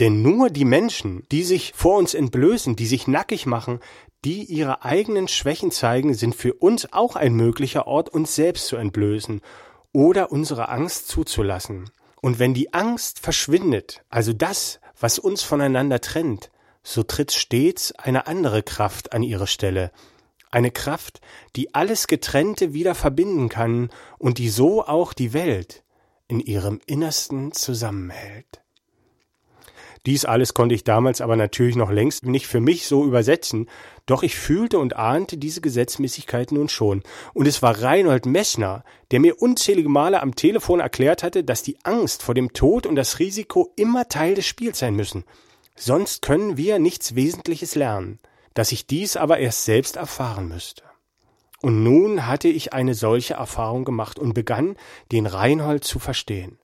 Denn 0.00 0.22
nur 0.22 0.50
die 0.50 0.64
Menschen, 0.64 1.22
die 1.30 1.44
sich 1.44 1.72
vor 1.76 1.96
uns 1.96 2.14
entblößen, 2.14 2.74
die 2.74 2.86
sich 2.86 3.06
nackig 3.06 3.46
machen, 3.46 3.78
die 4.24 4.42
ihre 4.42 4.84
eigenen 4.84 5.28
Schwächen 5.28 5.70
zeigen, 5.70 6.14
sind 6.14 6.34
für 6.34 6.52
uns 6.52 6.92
auch 6.92 7.14
ein 7.14 7.34
möglicher 7.34 7.86
Ort, 7.86 8.08
uns 8.08 8.34
selbst 8.34 8.66
zu 8.66 8.74
entblößen 8.74 9.40
oder 9.92 10.32
unsere 10.32 10.68
Angst 10.68 11.06
zuzulassen. 11.06 11.88
Und 12.20 12.40
wenn 12.40 12.52
die 12.52 12.74
Angst 12.74 13.20
verschwindet, 13.20 14.02
also 14.10 14.32
das, 14.32 14.80
was 14.98 15.20
uns 15.20 15.44
voneinander 15.44 16.00
trennt, 16.00 16.50
so 16.82 17.04
tritt 17.04 17.30
stets 17.30 17.92
eine 17.92 18.26
andere 18.26 18.64
Kraft 18.64 19.12
an 19.12 19.22
ihre 19.22 19.46
Stelle, 19.46 19.92
eine 20.50 20.70
Kraft, 20.70 21.20
die 21.54 21.74
alles 21.74 22.06
Getrennte 22.06 22.72
wieder 22.72 22.94
verbinden 22.94 23.48
kann 23.48 23.90
und 24.18 24.38
die 24.38 24.48
so 24.48 24.84
auch 24.84 25.12
die 25.12 25.32
Welt 25.32 25.82
in 26.28 26.40
ihrem 26.40 26.80
Innersten 26.86 27.52
zusammenhält. 27.52 28.62
Dies 30.06 30.24
alles 30.24 30.54
konnte 30.54 30.74
ich 30.74 30.84
damals 30.84 31.20
aber 31.20 31.34
natürlich 31.34 31.74
noch 31.74 31.90
längst 31.90 32.24
nicht 32.24 32.46
für 32.46 32.60
mich 32.60 32.86
so 32.86 33.04
übersetzen, 33.04 33.68
doch 34.06 34.22
ich 34.22 34.36
fühlte 34.36 34.78
und 34.78 34.94
ahnte 34.94 35.36
diese 35.36 35.60
Gesetzmäßigkeit 35.60 36.52
nun 36.52 36.68
schon. 36.68 37.02
Und 37.34 37.48
es 37.48 37.60
war 37.60 37.82
Reinhold 37.82 38.24
Messner, 38.24 38.84
der 39.10 39.18
mir 39.18 39.42
unzählige 39.42 39.88
Male 39.88 40.22
am 40.22 40.36
Telefon 40.36 40.78
erklärt 40.78 41.24
hatte, 41.24 41.42
dass 41.42 41.64
die 41.64 41.76
Angst 41.82 42.22
vor 42.22 42.36
dem 42.36 42.52
Tod 42.52 42.86
und 42.86 42.94
das 42.94 43.18
Risiko 43.18 43.72
immer 43.74 44.08
Teil 44.08 44.36
des 44.36 44.46
Spiels 44.46 44.78
sein 44.78 44.94
müssen. 44.94 45.24
Sonst 45.74 46.22
können 46.22 46.56
wir 46.56 46.78
nichts 46.78 47.16
Wesentliches 47.16 47.74
lernen, 47.74 48.20
dass 48.56 48.72
ich 48.72 48.86
dies 48.86 49.18
aber 49.18 49.38
erst 49.38 49.66
selbst 49.66 49.96
erfahren 49.96 50.48
müsste. 50.48 50.82
Und 51.60 51.82
nun 51.82 52.26
hatte 52.26 52.48
ich 52.48 52.72
eine 52.72 52.94
solche 52.94 53.34
Erfahrung 53.34 53.84
gemacht 53.84 54.18
und 54.18 54.32
begann, 54.32 54.76
den 55.12 55.26
Reinhold 55.26 55.84
zu 55.84 55.98
verstehen. 55.98 56.58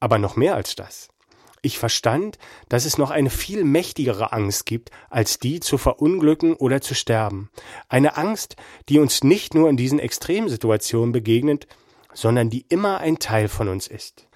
Aber 0.00 0.18
noch 0.18 0.36
mehr 0.36 0.54
als 0.54 0.74
das. 0.74 1.10
Ich 1.60 1.78
verstand, 1.78 2.38
dass 2.70 2.86
es 2.86 2.96
noch 2.96 3.10
eine 3.10 3.28
viel 3.28 3.64
mächtigere 3.64 4.32
Angst 4.32 4.64
gibt, 4.64 4.90
als 5.10 5.38
die 5.38 5.60
zu 5.60 5.76
verunglücken 5.76 6.54
oder 6.54 6.80
zu 6.80 6.94
sterben. 6.94 7.50
Eine 7.90 8.16
Angst, 8.16 8.56
die 8.88 8.98
uns 8.98 9.22
nicht 9.22 9.52
nur 9.52 9.68
in 9.68 9.76
diesen 9.76 9.98
Extremsituationen 9.98 11.12
begegnet, 11.12 11.66
sondern 12.14 12.48
die 12.48 12.64
immer 12.70 12.98
ein 13.00 13.18
Teil 13.18 13.48
von 13.48 13.68
uns 13.68 13.86
ist. 13.86 14.28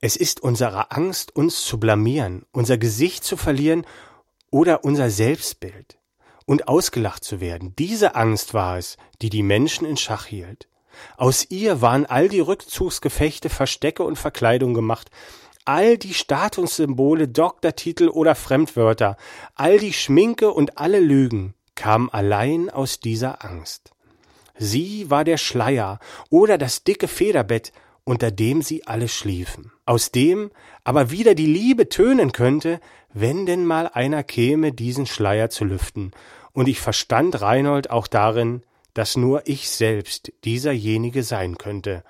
Es 0.00 0.16
ist 0.16 0.42
unsere 0.42 0.90
Angst, 0.90 1.36
uns 1.36 1.62
zu 1.62 1.78
blamieren, 1.78 2.44
unser 2.50 2.76
Gesicht 2.76 3.22
zu 3.22 3.36
verlieren 3.36 3.86
oder 4.50 4.84
unser 4.84 5.10
Selbstbild 5.10 5.99
und 6.50 6.66
ausgelacht 6.66 7.22
zu 7.22 7.40
werden. 7.40 7.76
Diese 7.78 8.16
Angst 8.16 8.54
war 8.54 8.76
es, 8.76 8.96
die 9.22 9.30
die 9.30 9.44
Menschen 9.44 9.86
in 9.86 9.96
Schach 9.96 10.26
hielt. 10.26 10.66
Aus 11.16 11.46
ihr 11.48 11.80
waren 11.80 12.06
all 12.06 12.28
die 12.28 12.40
Rückzugsgefechte, 12.40 13.48
Verstecke 13.48 14.02
und 14.02 14.16
Verkleidung 14.16 14.74
gemacht, 14.74 15.12
all 15.64 15.96
die 15.96 16.12
Statussymbole, 16.12 17.28
Doktortitel 17.28 18.08
oder 18.08 18.34
Fremdwörter, 18.34 19.16
all 19.54 19.78
die 19.78 19.92
Schminke 19.92 20.50
und 20.50 20.76
alle 20.76 20.98
Lügen 20.98 21.54
kamen 21.76 22.10
allein 22.10 22.68
aus 22.68 22.98
dieser 22.98 23.44
Angst. 23.44 23.92
Sie 24.58 25.08
war 25.08 25.22
der 25.22 25.36
Schleier 25.36 26.00
oder 26.30 26.58
das 26.58 26.82
dicke 26.82 27.06
Federbett, 27.06 27.72
unter 28.02 28.32
dem 28.32 28.60
sie 28.60 28.88
alle 28.88 29.06
schliefen, 29.06 29.70
aus 29.86 30.10
dem 30.10 30.50
aber 30.82 31.12
wieder 31.12 31.36
die 31.36 31.46
Liebe 31.46 31.88
tönen 31.88 32.32
könnte, 32.32 32.80
wenn 33.12 33.46
denn 33.46 33.64
mal 33.64 33.86
einer 33.86 34.24
käme, 34.24 34.72
diesen 34.72 35.06
Schleier 35.06 35.48
zu 35.48 35.64
lüften, 35.64 36.10
und 36.52 36.68
ich 36.68 36.80
verstand 36.80 37.40
Reinhold 37.40 37.90
auch 37.90 38.06
darin, 38.06 38.62
dass 38.94 39.16
nur 39.16 39.46
ich 39.46 39.70
selbst 39.70 40.32
dieserjenige 40.44 41.22
sein 41.22 41.58
könnte. 41.58 42.02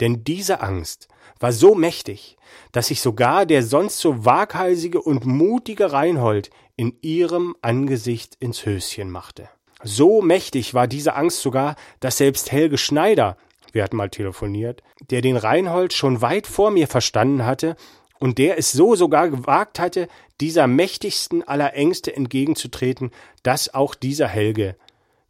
Denn 0.00 0.24
diese 0.24 0.60
Angst, 0.60 1.08
war 1.40 1.52
so 1.52 1.74
mächtig, 1.74 2.36
dass 2.70 2.88
sich 2.88 3.00
sogar 3.00 3.46
der 3.46 3.62
sonst 3.62 3.98
so 3.98 4.24
waghalsige 4.24 5.00
und 5.00 5.24
mutige 5.24 5.90
Reinhold 5.90 6.50
in 6.76 6.94
ihrem 7.00 7.56
Angesicht 7.62 8.36
ins 8.38 8.64
Höschen 8.64 9.10
machte. 9.10 9.48
So 9.82 10.20
mächtig 10.20 10.74
war 10.74 10.86
diese 10.86 11.14
Angst 11.14 11.40
sogar, 11.40 11.74
dass 12.00 12.18
selbst 12.18 12.52
Helge 12.52 12.76
Schneider, 12.76 13.38
wir 13.72 13.82
hatten 13.82 13.96
mal 13.96 14.10
telefoniert, 14.10 14.82
der 15.10 15.22
den 15.22 15.38
Reinhold 15.38 15.94
schon 15.94 16.20
weit 16.20 16.46
vor 16.46 16.70
mir 16.70 16.86
verstanden 16.86 17.46
hatte 17.46 17.76
und 18.20 18.38
der 18.38 18.58
es 18.58 18.70
so 18.70 18.94
sogar 18.94 19.30
gewagt 19.30 19.80
hatte, 19.80 20.06
dieser 20.40 20.68
mächtigsten 20.68 21.42
aller 21.42 21.74
Ängste 21.74 22.14
entgegenzutreten, 22.14 23.10
dass 23.42 23.74
auch 23.74 23.96
dieser 23.96 24.28
Helge, 24.28 24.76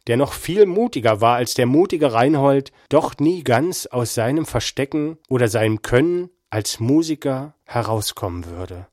der 0.07 0.17
noch 0.17 0.33
viel 0.33 0.65
mutiger 0.65 1.21
war 1.21 1.37
als 1.37 1.53
der 1.53 1.65
mutige 1.65 2.13
Reinhold, 2.13 2.71
doch 2.89 3.17
nie 3.17 3.43
ganz 3.43 3.87
aus 3.87 4.13
seinem 4.13 4.45
Verstecken 4.45 5.17
oder 5.29 5.47
seinem 5.47 5.81
Können 5.81 6.29
als 6.49 6.79
Musiker 6.79 7.55
herauskommen 7.65 8.45
würde. 8.45 8.87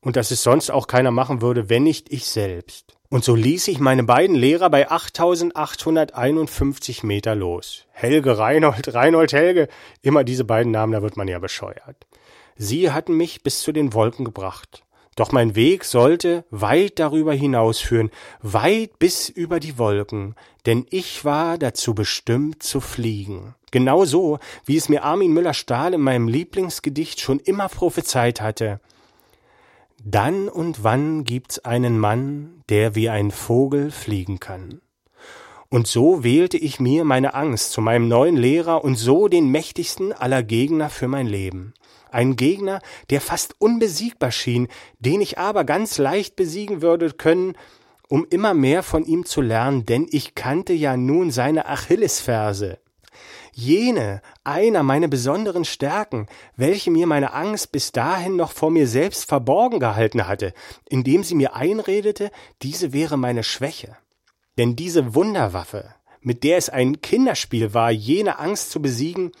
Und 0.00 0.16
dass 0.16 0.30
es 0.30 0.42
sonst 0.42 0.70
auch 0.70 0.86
keiner 0.86 1.10
machen 1.10 1.42
würde, 1.42 1.68
wenn 1.68 1.82
nicht 1.82 2.10
ich 2.12 2.26
selbst. 2.26 2.94
Und 3.10 3.24
so 3.24 3.34
ließ 3.34 3.68
ich 3.68 3.78
meine 3.78 4.04
beiden 4.04 4.36
Lehrer 4.36 4.70
bei 4.70 4.90
8851 4.90 7.02
Meter 7.02 7.34
los. 7.34 7.86
Helge 7.90 8.38
Reinhold, 8.38 8.94
Reinhold 8.94 9.32
Helge, 9.32 9.68
immer 10.02 10.24
diese 10.24 10.44
beiden 10.44 10.72
Namen, 10.72 10.92
da 10.92 11.02
wird 11.02 11.16
man 11.16 11.26
ja 11.26 11.38
bescheuert. 11.38 12.06
Sie 12.58 12.90
hatten 12.90 13.14
mich 13.14 13.42
bis 13.44 13.60
zu 13.62 13.70
den 13.70 13.94
Wolken 13.94 14.24
gebracht. 14.24 14.82
Doch 15.14 15.32
mein 15.32 15.56
Weg 15.56 15.84
sollte 15.84 16.44
weit 16.50 16.98
darüber 16.98 17.32
hinausführen, 17.32 18.10
weit 18.40 18.98
bis 18.98 19.28
über 19.28 19.58
die 19.58 19.78
Wolken, 19.78 20.34
denn 20.66 20.86
ich 20.90 21.24
war 21.24 21.56
dazu 21.56 21.94
bestimmt 21.94 22.62
zu 22.62 22.80
fliegen. 22.80 23.54
Genau 23.70 24.04
so, 24.04 24.38
wie 24.64 24.76
es 24.76 24.88
mir 24.88 25.04
Armin 25.04 25.32
Müller-Stahl 25.32 25.94
in 25.94 26.00
meinem 26.00 26.28
Lieblingsgedicht 26.28 27.20
schon 27.20 27.40
immer 27.40 27.68
prophezeit 27.68 28.40
hatte. 28.40 28.80
Dann 30.04 30.48
und 30.48 30.84
wann 30.84 31.24
gibt's 31.24 31.58
einen 31.60 31.98
Mann, 31.98 32.62
der 32.68 32.94
wie 32.94 33.08
ein 33.08 33.30
Vogel 33.30 33.90
fliegen 33.90 34.40
kann. 34.40 34.80
Und 35.68 35.86
so 35.86 36.24
wählte 36.24 36.56
ich 36.56 36.80
mir 36.80 37.04
meine 37.04 37.34
Angst 37.34 37.72
zu 37.72 37.80
meinem 37.80 38.08
neuen 38.08 38.36
Lehrer 38.36 38.84
und 38.84 38.96
so 38.96 39.28
den 39.28 39.48
mächtigsten 39.50 40.12
aller 40.12 40.42
Gegner 40.42 40.90
für 40.90 41.08
mein 41.08 41.26
Leben. 41.26 41.74
Ein 42.10 42.36
Gegner, 42.36 42.80
der 43.10 43.20
fast 43.20 43.60
unbesiegbar 43.60 44.32
schien, 44.32 44.68
den 44.98 45.20
ich 45.20 45.38
aber 45.38 45.64
ganz 45.64 45.98
leicht 45.98 46.36
besiegen 46.36 46.82
würde 46.82 47.10
können, 47.10 47.54
um 48.08 48.26
immer 48.30 48.54
mehr 48.54 48.82
von 48.82 49.04
ihm 49.04 49.24
zu 49.24 49.40
lernen, 49.40 49.84
denn 49.84 50.06
ich 50.10 50.34
kannte 50.34 50.72
ja 50.72 50.96
nun 50.96 51.30
seine 51.30 51.66
Achillesferse. 51.66 52.78
Jene, 53.52 54.22
einer 54.44 54.82
meiner 54.82 55.08
besonderen 55.08 55.64
Stärken, 55.64 56.26
welche 56.56 56.90
mir 56.90 57.06
meine 57.06 57.32
Angst 57.32 57.72
bis 57.72 57.90
dahin 57.92 58.36
noch 58.36 58.52
vor 58.52 58.70
mir 58.70 58.86
selbst 58.86 59.24
verborgen 59.24 59.80
gehalten 59.80 60.28
hatte, 60.28 60.54
indem 60.88 61.24
sie 61.24 61.34
mir 61.34 61.56
einredete, 61.56 62.30
diese 62.62 62.92
wäre 62.92 63.16
meine 63.16 63.42
Schwäche. 63.42 63.96
Denn 64.58 64.76
diese 64.76 65.14
Wunderwaffe, 65.14 65.94
mit 66.20 66.44
der 66.44 66.56
es 66.56 66.68
ein 66.68 67.00
Kinderspiel 67.00 67.74
war, 67.74 67.90
jene 67.90 68.38
Angst 68.38 68.70
zu 68.70 68.80
besiegen, 68.80 69.32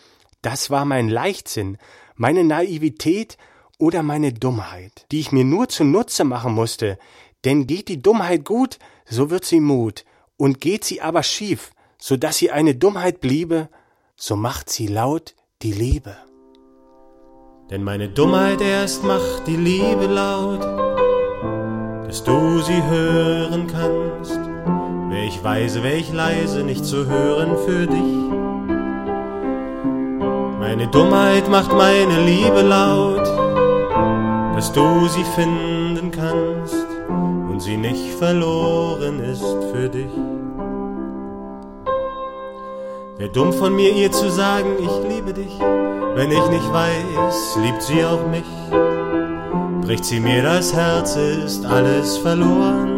das 0.42 0.70
war 0.70 0.84
mein 0.84 1.08
Leichtsinn, 1.08 1.78
meine 2.18 2.44
Naivität 2.44 3.38
oder 3.78 4.02
meine 4.02 4.32
Dummheit, 4.32 5.06
die 5.10 5.20
ich 5.20 5.32
mir 5.32 5.44
nur 5.44 5.68
zunutze 5.68 6.24
machen 6.24 6.52
musste, 6.52 6.98
denn 7.44 7.66
geht 7.66 7.88
die 7.88 8.02
Dummheit 8.02 8.44
gut, 8.44 8.78
so 9.08 9.30
wird 9.30 9.44
sie 9.44 9.60
Mut, 9.60 10.04
und 10.36 10.60
geht 10.60 10.84
sie 10.84 11.00
aber 11.00 11.22
schief, 11.22 11.70
so 11.96 12.16
dass 12.16 12.36
sie 12.36 12.50
eine 12.50 12.74
Dummheit 12.74 13.20
bliebe, 13.20 13.68
so 14.16 14.36
macht 14.36 14.68
sie 14.68 14.88
laut 14.88 15.34
die 15.62 15.72
Liebe. 15.72 16.16
Denn 17.70 17.84
meine 17.84 18.08
Dummheit 18.08 18.60
erst 18.60 19.04
macht 19.04 19.46
die 19.46 19.56
Liebe 19.56 20.06
laut, 20.06 20.62
dass 22.06 22.24
du 22.24 22.60
sie 22.60 22.82
hören 22.82 23.66
kannst. 23.68 24.40
Wär 25.10 25.24
ich 25.24 25.42
weise, 25.44 25.82
wär 25.82 25.96
ich 25.96 26.12
leise, 26.12 26.64
nicht 26.64 26.84
zu 26.84 27.06
hören 27.06 27.56
für 27.64 27.86
dich 27.86 28.47
meine 30.68 30.86
Dummheit 30.86 31.48
macht 31.48 31.72
meine 31.72 32.20
Liebe 32.26 32.60
laut, 32.60 33.26
dass 34.54 34.70
du 34.70 35.08
sie 35.08 35.24
finden 35.34 36.10
kannst 36.10 36.86
und 37.48 37.62
sie 37.62 37.78
nicht 37.78 38.12
verloren 38.18 39.18
ist 39.20 39.46
für 39.72 39.88
dich. 39.88 40.12
Wär 43.16 43.28
dumm 43.28 43.54
von 43.54 43.74
mir 43.74 43.94
ihr 43.94 44.12
zu 44.12 44.30
sagen, 44.30 44.68
ich 44.78 45.10
liebe 45.10 45.32
dich, 45.32 45.58
wenn 46.14 46.30
ich 46.30 46.46
nicht 46.50 46.70
weiß, 46.70 47.58
liebt 47.62 47.82
sie 47.82 48.04
auch 48.04 48.26
mich. 48.26 48.50
Bricht 49.86 50.04
sie 50.04 50.20
mir 50.20 50.42
das 50.42 50.74
Herz, 50.74 51.16
ist 51.16 51.64
alles 51.64 52.18
verloren. 52.18 52.97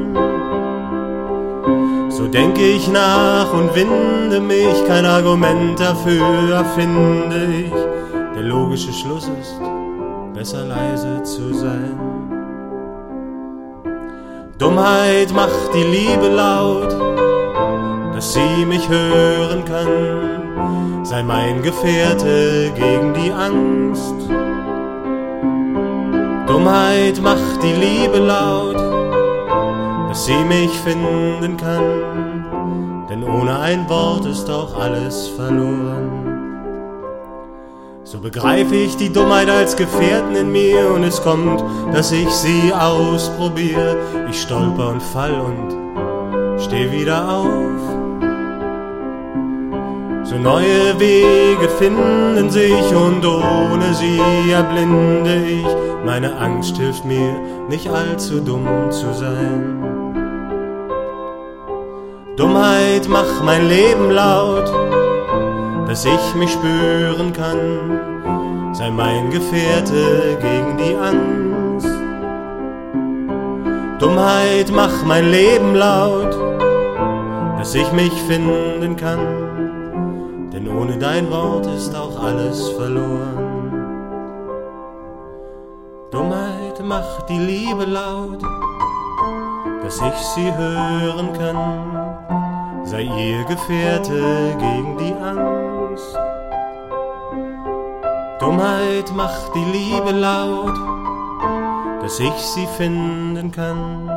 So 2.20 2.26
denke 2.26 2.60
ich 2.60 2.86
nach 2.86 3.50
und 3.50 3.74
winde 3.74 4.40
mich, 4.40 4.86
kein 4.86 5.06
Argument 5.06 5.80
dafür 5.80 6.52
erfinde 6.52 7.46
ich. 7.64 7.72
Der 8.34 8.42
logische 8.42 8.92
Schluss 8.92 9.26
ist, 9.40 9.58
besser 10.34 10.66
leise 10.66 11.22
zu 11.22 11.54
sein. 11.54 11.98
Dummheit 14.58 15.32
macht 15.32 15.72
die 15.72 15.82
Liebe 15.82 16.28
laut, 16.28 16.94
dass 18.14 18.34
sie 18.34 18.66
mich 18.66 18.86
hören 18.86 19.64
kann. 19.64 21.02
Sei 21.02 21.22
mein 21.22 21.62
Gefährte 21.62 22.70
gegen 22.76 23.14
die 23.14 23.32
Angst. 23.32 24.14
Dummheit 26.46 27.18
macht 27.22 27.62
die 27.62 27.72
Liebe 27.72 28.18
laut 28.18 28.89
dass 30.10 30.26
sie 30.26 30.44
mich 30.44 30.72
finden 30.80 31.56
kann, 31.56 33.06
denn 33.08 33.22
ohne 33.22 33.60
ein 33.60 33.88
Wort 33.88 34.26
ist 34.26 34.50
auch 34.50 34.76
alles 34.76 35.28
verloren. 35.28 36.26
So 38.02 38.18
begreife 38.18 38.74
ich 38.74 38.96
die 38.96 39.12
Dummheit 39.12 39.48
als 39.48 39.76
Gefährten 39.76 40.34
in 40.34 40.50
mir 40.50 40.90
und 40.92 41.04
es 41.04 41.22
kommt, 41.22 41.62
dass 41.92 42.10
ich 42.10 42.28
sie 42.28 42.72
ausprobiere. 42.74 43.98
Ich 44.28 44.42
stolper 44.42 44.88
und 44.88 45.00
fall 45.00 45.40
und 45.40 46.60
steh 46.60 46.90
wieder 46.90 47.30
auf. 47.32 47.80
So 50.24 50.34
neue 50.38 50.98
Wege 50.98 51.68
finden 51.78 52.50
sich 52.50 52.94
und 52.96 53.24
ohne 53.24 53.94
sie 53.94 54.50
erblinde 54.50 55.36
ich 55.46 55.90
meine 56.04 56.34
Angst 56.36 56.76
hilft 56.78 57.04
mir, 57.04 57.38
nicht 57.68 57.88
allzu 57.88 58.40
dumm 58.40 58.66
zu 58.90 59.12
sein. 59.12 59.89
Dummheit 62.40 63.06
mach 63.06 63.42
mein 63.44 63.68
Leben 63.68 64.12
laut, 64.12 64.64
dass 65.86 66.06
ich 66.06 66.34
mich 66.36 66.50
spüren 66.50 67.34
kann, 67.34 68.72
sei 68.72 68.90
mein 68.90 69.28
Gefährte 69.28 70.38
gegen 70.40 70.78
die 70.78 70.96
Angst. 70.96 71.86
Dummheit 73.98 74.72
mach 74.72 75.04
mein 75.04 75.30
Leben 75.30 75.74
laut, 75.74 76.34
dass 77.58 77.74
ich 77.74 77.92
mich 77.92 78.14
finden 78.22 78.96
kann, 78.96 80.48
denn 80.50 80.66
ohne 80.66 80.96
dein 80.96 81.30
Wort 81.30 81.66
ist 81.66 81.94
auch 81.94 82.24
alles 82.24 82.70
verloren. 82.70 83.70
Dummheit 86.10 86.82
macht 86.82 87.28
die 87.28 87.38
Liebe 87.38 87.84
laut, 87.84 88.42
dass 89.82 90.00
ich 90.00 90.18
sie 90.34 90.50
hören 90.56 91.34
kann, 91.34 91.99
sei 92.90 93.02
ihr 93.02 93.44
Gefährte 93.44 94.56
gegen 94.58 94.98
die 94.98 95.12
Angst. 95.12 96.18
Dummheit 98.40 99.14
macht 99.14 99.54
die 99.54 99.64
Liebe 99.64 100.10
laut, 100.10 100.76
dass 102.02 102.18
ich 102.18 102.32
sie 102.32 102.66
finden 102.76 103.52
kann, 103.52 104.08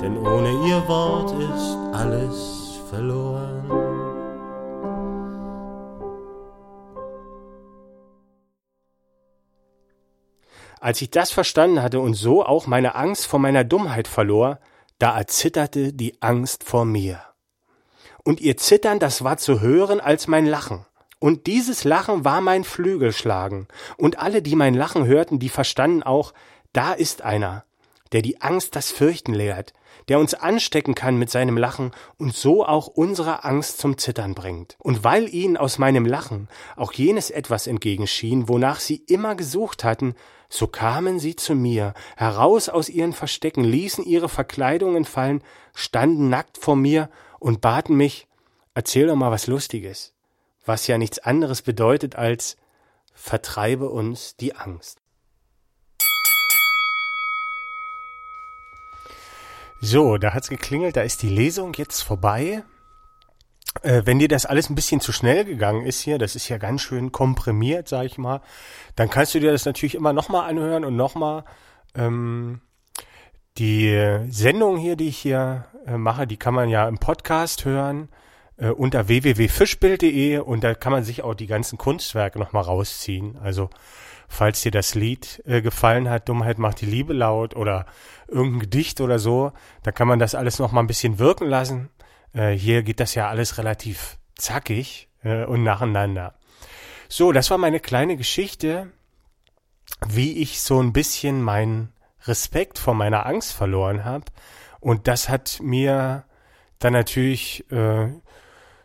denn 0.00 0.16
ohne 0.16 0.50
ihr 0.66 0.88
Wort 0.88 1.32
ist 1.32 1.76
alles 1.92 2.80
verloren. 2.88 3.70
Als 10.80 11.02
ich 11.02 11.10
das 11.10 11.30
verstanden 11.30 11.82
hatte 11.82 12.00
und 12.00 12.14
so 12.14 12.44
auch 12.46 12.66
meine 12.66 12.94
Angst 12.94 13.26
vor 13.26 13.40
meiner 13.40 13.64
Dummheit 13.64 14.08
verlor, 14.08 14.58
da 14.98 15.18
erzitterte 15.18 15.92
die 15.92 16.22
Angst 16.22 16.64
vor 16.64 16.86
mir. 16.86 17.33
Und 18.24 18.40
ihr 18.40 18.56
Zittern, 18.56 18.98
das 18.98 19.22
war 19.22 19.36
zu 19.36 19.60
hören 19.60 20.00
als 20.00 20.26
mein 20.26 20.46
Lachen. 20.46 20.86
Und 21.18 21.46
dieses 21.46 21.84
Lachen 21.84 22.24
war 22.24 22.40
mein 22.40 22.64
Flügelschlagen. 22.64 23.68
Und 23.98 24.18
alle, 24.18 24.40
die 24.42 24.56
mein 24.56 24.74
Lachen 24.74 25.06
hörten, 25.06 25.38
die 25.38 25.50
verstanden 25.50 26.02
auch, 26.02 26.32
da 26.72 26.94
ist 26.94 27.22
einer, 27.22 27.64
der 28.12 28.22
die 28.22 28.40
Angst 28.40 28.76
das 28.76 28.90
Fürchten 28.90 29.34
lehrt, 29.34 29.74
der 30.08 30.18
uns 30.18 30.34
anstecken 30.34 30.94
kann 30.94 31.18
mit 31.18 31.30
seinem 31.30 31.58
Lachen 31.58 31.92
und 32.18 32.34
so 32.34 32.64
auch 32.64 32.86
unsere 32.86 33.44
Angst 33.44 33.78
zum 33.78 33.98
Zittern 33.98 34.34
bringt. 34.34 34.76
Und 34.78 35.04
weil 35.04 35.32
ihnen 35.32 35.56
aus 35.56 35.78
meinem 35.78 36.06
Lachen 36.06 36.48
auch 36.76 36.92
jenes 36.92 37.30
etwas 37.30 37.66
entgegenschien, 37.66 38.48
wonach 38.48 38.80
sie 38.80 39.02
immer 39.06 39.34
gesucht 39.34 39.84
hatten, 39.84 40.14
so 40.48 40.66
kamen 40.66 41.18
sie 41.18 41.36
zu 41.36 41.54
mir, 41.54 41.94
heraus 42.16 42.68
aus 42.68 42.88
ihren 42.88 43.12
Verstecken, 43.12 43.64
ließen 43.64 44.04
ihre 44.04 44.28
Verkleidungen 44.28 45.04
fallen, 45.04 45.42
standen 45.74 46.28
nackt 46.28 46.58
vor 46.58 46.76
mir 46.76 47.10
und 47.44 47.60
baten 47.60 47.94
mich, 47.94 48.26
erzähl 48.72 49.06
doch 49.06 49.16
mal 49.16 49.30
was 49.30 49.48
Lustiges, 49.48 50.14
was 50.64 50.86
ja 50.86 50.96
nichts 50.96 51.18
anderes 51.18 51.60
bedeutet 51.60 52.16
als 52.16 52.56
vertreibe 53.12 53.90
uns 53.90 54.34
die 54.36 54.56
Angst. 54.56 55.02
So, 59.82 60.16
da 60.16 60.32
hat's 60.32 60.48
geklingelt, 60.48 60.96
da 60.96 61.02
ist 61.02 61.20
die 61.20 61.28
Lesung 61.28 61.74
jetzt 61.74 62.00
vorbei. 62.00 62.64
Äh, 63.82 64.06
wenn 64.06 64.18
dir 64.18 64.28
das 64.28 64.46
alles 64.46 64.70
ein 64.70 64.74
bisschen 64.74 65.02
zu 65.02 65.12
schnell 65.12 65.44
gegangen 65.44 65.84
ist 65.84 66.00
hier, 66.00 66.16
das 66.16 66.36
ist 66.36 66.48
ja 66.48 66.56
ganz 66.56 66.80
schön 66.80 67.12
komprimiert, 67.12 67.88
sag 67.88 68.06
ich 68.06 68.16
mal, 68.16 68.40
dann 68.96 69.10
kannst 69.10 69.34
du 69.34 69.40
dir 69.40 69.52
das 69.52 69.66
natürlich 69.66 69.96
immer 69.96 70.14
nochmal 70.14 70.48
anhören 70.48 70.86
und 70.86 70.96
nochmal. 70.96 71.44
Ähm, 71.94 72.62
die 73.58 74.24
Sendung 74.30 74.78
hier, 74.78 74.96
die 74.96 75.08
ich 75.08 75.18
hier 75.18 75.66
äh, 75.86 75.96
mache, 75.96 76.26
die 76.26 76.36
kann 76.36 76.54
man 76.54 76.68
ja 76.68 76.88
im 76.88 76.98
Podcast 76.98 77.64
hören 77.64 78.08
äh, 78.56 78.68
unter 78.68 79.08
www.fischbild.de 79.08 80.38
und 80.38 80.64
da 80.64 80.74
kann 80.74 80.92
man 80.92 81.04
sich 81.04 81.22
auch 81.22 81.34
die 81.34 81.46
ganzen 81.46 81.78
Kunstwerke 81.78 82.38
nochmal 82.38 82.62
rausziehen. 82.62 83.36
Also 83.38 83.70
falls 84.28 84.62
dir 84.62 84.70
das 84.70 84.94
Lied 84.94 85.42
äh, 85.46 85.62
gefallen 85.62 86.08
hat, 86.08 86.28
Dummheit 86.28 86.58
macht 86.58 86.80
die 86.80 86.86
Liebe 86.86 87.12
laut 87.12 87.56
oder 87.56 87.86
irgendein 88.28 88.60
Gedicht 88.60 89.00
oder 89.00 89.18
so, 89.18 89.52
da 89.82 89.92
kann 89.92 90.08
man 90.08 90.18
das 90.18 90.34
alles 90.34 90.58
nochmal 90.58 90.84
ein 90.84 90.88
bisschen 90.88 91.18
wirken 91.18 91.48
lassen. 91.48 91.90
Äh, 92.32 92.52
hier 92.52 92.82
geht 92.82 93.00
das 93.00 93.14
ja 93.14 93.28
alles 93.28 93.58
relativ 93.58 94.18
zackig 94.36 95.08
äh, 95.22 95.44
und 95.44 95.62
nacheinander. 95.62 96.34
So, 97.08 97.32
das 97.32 97.50
war 97.50 97.58
meine 97.58 97.80
kleine 97.80 98.16
Geschichte, 98.16 98.90
wie 100.06 100.38
ich 100.38 100.62
so 100.62 100.80
ein 100.80 100.92
bisschen 100.92 101.42
meinen 101.42 101.92
Respekt 102.26 102.78
vor 102.78 102.94
meiner 102.94 103.26
Angst 103.26 103.52
verloren 103.52 104.04
habe. 104.04 104.24
Und 104.84 105.08
das 105.08 105.30
hat 105.30 105.60
mir 105.62 106.24
dann 106.78 106.92
natürlich 106.92 107.64
äh, 107.72 108.08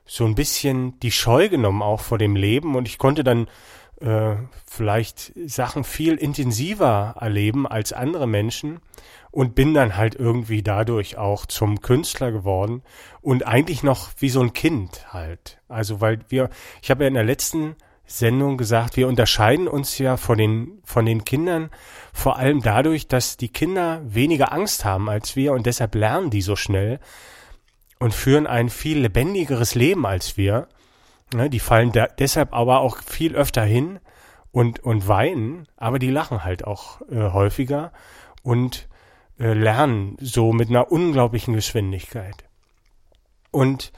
so 0.05 0.23
ein 0.23 0.33
bisschen 0.33 0.97
die 1.01 1.11
Scheu 1.11 1.49
genommen 1.49 1.81
auch 1.81 1.99
vor 1.99 2.17
dem 2.17 2.37
Leben 2.37 2.75
und 2.77 2.87
ich 2.87 2.97
konnte 2.97 3.25
dann 3.25 3.49
äh, 3.99 4.37
vielleicht 4.65 5.33
Sachen 5.45 5.83
viel 5.83 6.15
intensiver 6.15 7.15
erleben 7.19 7.67
als 7.67 7.91
andere 7.91 8.27
Menschen 8.27 8.79
und 9.31 9.55
bin 9.55 9.73
dann 9.73 9.97
halt 9.97 10.15
irgendwie 10.15 10.63
dadurch 10.63 11.17
auch 11.17 11.45
zum 11.45 11.81
Künstler 11.81 12.31
geworden 12.31 12.81
und 13.19 13.45
eigentlich 13.45 13.83
noch 13.83 14.11
wie 14.19 14.29
so 14.29 14.39
ein 14.39 14.53
Kind 14.53 15.11
halt. 15.11 15.59
Also 15.67 15.99
weil 15.99 16.19
wir, 16.29 16.49
ich 16.81 16.91
habe 16.91 17.03
ja 17.03 17.09
in 17.09 17.15
der 17.15 17.25
letzten 17.25 17.75
Sendung 18.11 18.57
gesagt, 18.57 18.97
wir 18.97 19.07
unterscheiden 19.07 19.67
uns 19.67 19.97
ja 19.99 20.17
von 20.17 20.37
den, 20.37 20.81
von 20.83 21.05
den 21.05 21.25
Kindern 21.25 21.69
vor 22.11 22.37
allem 22.37 22.61
dadurch, 22.61 23.07
dass 23.07 23.37
die 23.37 23.49
Kinder 23.49 24.01
weniger 24.03 24.51
Angst 24.51 24.83
haben 24.83 25.09
als 25.09 25.35
wir 25.35 25.53
und 25.53 25.65
deshalb 25.65 25.93
lernen 25.93 26.31
die 26.31 26.41
so 26.41 26.55
schnell 26.55 26.99
und 27.99 28.13
führen 28.13 28.47
ein 28.47 28.69
viel 28.69 28.99
lebendigeres 28.99 29.75
Leben 29.75 30.05
als 30.05 30.37
wir. 30.37 30.67
Ne, 31.31 31.51
die 31.51 31.59
fallen 31.59 31.91
deshalb 32.17 32.53
aber 32.53 32.79
auch 32.79 32.97
viel 33.03 33.35
öfter 33.35 33.63
hin 33.63 33.99
und, 34.51 34.79
und 34.79 35.07
weinen, 35.07 35.67
aber 35.77 35.99
die 35.99 36.09
lachen 36.09 36.43
halt 36.43 36.65
auch 36.65 37.01
äh, 37.11 37.31
häufiger 37.31 37.91
und 38.41 38.89
äh, 39.39 39.53
lernen 39.53 40.17
so 40.19 40.51
mit 40.51 40.69
einer 40.69 40.91
unglaublichen 40.91 41.53
Geschwindigkeit. 41.53 42.45
Und 43.51 43.91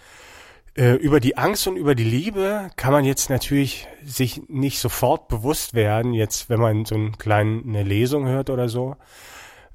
äh, 0.76 0.94
über 0.94 1.20
die 1.20 1.38
Angst 1.38 1.68
und 1.68 1.76
über 1.76 1.96
die 1.96 2.04
Liebe 2.04 2.70
kann 2.76 2.94
man 2.94 3.06
jetzt 3.06 3.30
natürlich 3.30 3.88
sich 4.04 4.48
nicht 4.48 4.80
sofort 4.80 5.28
bewusst 5.28 5.74
werden, 5.74 6.14
jetzt 6.14 6.50
wenn 6.50 6.60
man 6.60 6.86
so 6.86 6.96
einen 6.96 7.18
kleinen, 7.18 7.68
eine 7.68 7.84
Lesung 7.84 8.28
hört 8.28 8.50
oder 8.50 8.70
so. 8.70 8.96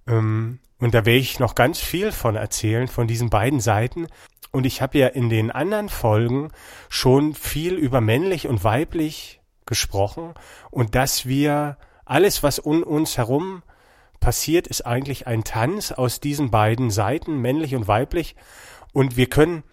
Ähm, 0.06 0.58
und 0.78 0.94
da 0.94 1.04
werde 1.06 1.18
ich 1.18 1.38
noch 1.38 1.54
ganz 1.54 1.80
viel 1.80 2.12
von 2.12 2.36
erzählen, 2.36 2.88
von 2.88 3.06
diesen 3.06 3.30
beiden 3.30 3.60
Seiten. 3.60 4.06
Und 4.52 4.66
ich 4.66 4.80
habe 4.80 4.98
ja 4.98 5.08
in 5.08 5.28
den 5.28 5.50
anderen 5.50 5.88
Folgen 5.88 6.50
schon 6.88 7.34
viel 7.34 7.74
über 7.74 8.00
männlich 8.00 8.48
und 8.48 8.64
weiblich 8.64 9.40
gesprochen 9.66 10.32
und 10.70 10.94
dass 10.94 11.26
wir 11.26 11.76
alles, 12.04 12.42
was 12.42 12.58
um 12.58 12.82
uns 12.84 13.18
herum 13.18 13.62
passiert, 14.20 14.66
ist 14.66 14.86
eigentlich 14.86 15.26
ein 15.26 15.44
Tanz 15.44 15.92
aus 15.92 16.20
diesen 16.20 16.50
beiden 16.50 16.90
Seiten, 16.90 17.40
männlich 17.40 17.74
und 17.74 17.88
weiblich. 17.88 18.36
Und 18.92 19.16
wir 19.16 19.28
können 19.28 19.64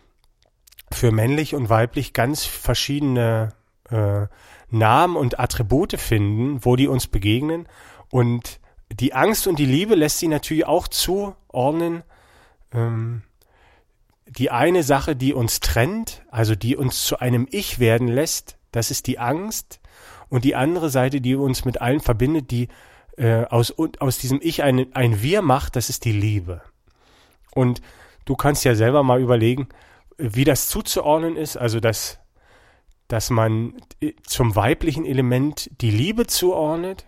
für 0.96 1.12
männlich 1.12 1.56
und 1.56 1.70
weiblich 1.70 2.14
ganz 2.14 2.46
verschiedene 2.46 3.54
äh, 3.90 4.28
Namen 4.70 5.16
und 5.16 5.40
Attribute 5.40 6.00
finden, 6.00 6.64
wo 6.66 6.76
die 6.76 6.88
uns 6.88 7.08
begegnen. 7.08 7.68
Und 8.10 8.60
die 8.92 9.14
Angst 9.14 9.48
und 9.48 9.60
die 9.60 9.66
Liebe 9.66 9.96
lässt 9.96 10.20
sie 10.20 10.28
natürlich 10.28 10.66
auch 10.66 10.88
zuordnen. 10.88 12.04
Ähm, 12.74 13.24
die 14.26 14.50
eine 14.50 14.84
Sache, 14.84 15.16
die 15.16 15.34
uns 15.34 15.60
trennt, 15.60 16.24
also 16.32 16.56
die 16.56 16.76
uns 16.76 17.04
zu 17.04 17.20
einem 17.20 17.48
Ich 17.52 17.80
werden 17.80 18.08
lässt, 18.08 18.58
das 18.72 18.90
ist 18.90 19.08
die 19.08 19.20
Angst. 19.20 19.80
Und 20.30 20.44
die 20.44 20.56
andere 20.56 20.90
Seite, 20.90 21.22
die 21.22 21.36
uns 21.36 21.66
mit 21.66 21.82
allen 21.82 22.00
verbindet, 22.00 22.50
die 22.50 22.70
äh, 23.18 23.44
aus, 23.46 23.76
aus 24.00 24.18
diesem 24.18 24.40
Ich 24.42 24.64
ein, 24.64 24.94
ein 24.96 25.22
Wir 25.22 25.42
macht, 25.44 25.76
das 25.76 25.90
ist 25.90 26.06
die 26.06 26.12
Liebe. 26.12 26.62
Und 27.54 27.82
du 28.26 28.36
kannst 28.36 28.66
ja 28.66 28.74
selber 28.74 29.04
mal 29.04 29.22
überlegen, 29.22 29.68
wie 30.18 30.44
das 30.44 30.68
zuzuordnen 30.68 31.36
ist, 31.36 31.58
also 31.58 31.80
dass, 31.80 32.20
dass 33.08 33.30
man 33.30 33.76
äh, 34.00 34.14
zum 34.26 34.56
weiblichen 34.56 35.06
Element 35.06 35.70
die 35.82 35.92
Liebe 35.92 36.28
zuordnet. 36.28 37.06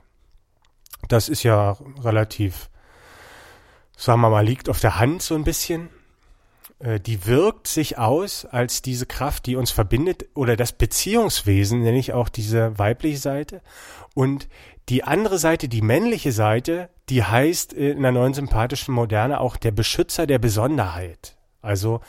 Das 1.08 1.30
ist 1.30 1.44
ja 1.44 1.78
relativ, 2.04 2.70
sagen 3.96 4.22
wir 4.22 4.30
mal, 4.30 4.46
liegt 4.46 4.70
auf 4.70 4.80
der 4.80 5.00
Hand 5.00 5.22
so 5.22 5.36
ein 5.36 5.44
bisschen. 5.44 5.90
Äh, 6.80 7.00
die 7.00 7.26
wirkt 7.26 7.68
sich 7.68 7.98
aus 7.98 8.46
als 8.46 8.82
diese 8.82 9.06
Kraft, 9.06 9.46
die 9.46 9.56
uns 9.56 9.72
verbindet, 9.72 10.26
oder 10.34 10.56
das 10.56 10.72
Beziehungswesen, 10.72 11.82
nenne 11.82 12.00
ich 12.00 12.14
auch 12.14 12.30
diese 12.30 12.78
weibliche 12.78 13.18
Seite. 13.18 13.62
Und 14.14 14.48
die 14.90 15.04
andere 15.04 15.40
Seite, 15.40 15.68
die 15.68 15.82
männliche 15.82 16.32
Seite, 16.32 16.90
die 17.10 17.24
heißt 17.24 17.74
in 17.74 18.02
der 18.02 18.12
neuen 18.12 18.34
sympathischen 18.34 18.94
Moderne 18.94 19.40
auch 19.40 19.58
der 19.58 19.72
Beschützer 19.72 20.28
der 20.28 20.40
Besonderheit. 20.40 21.36
Also 21.62 22.02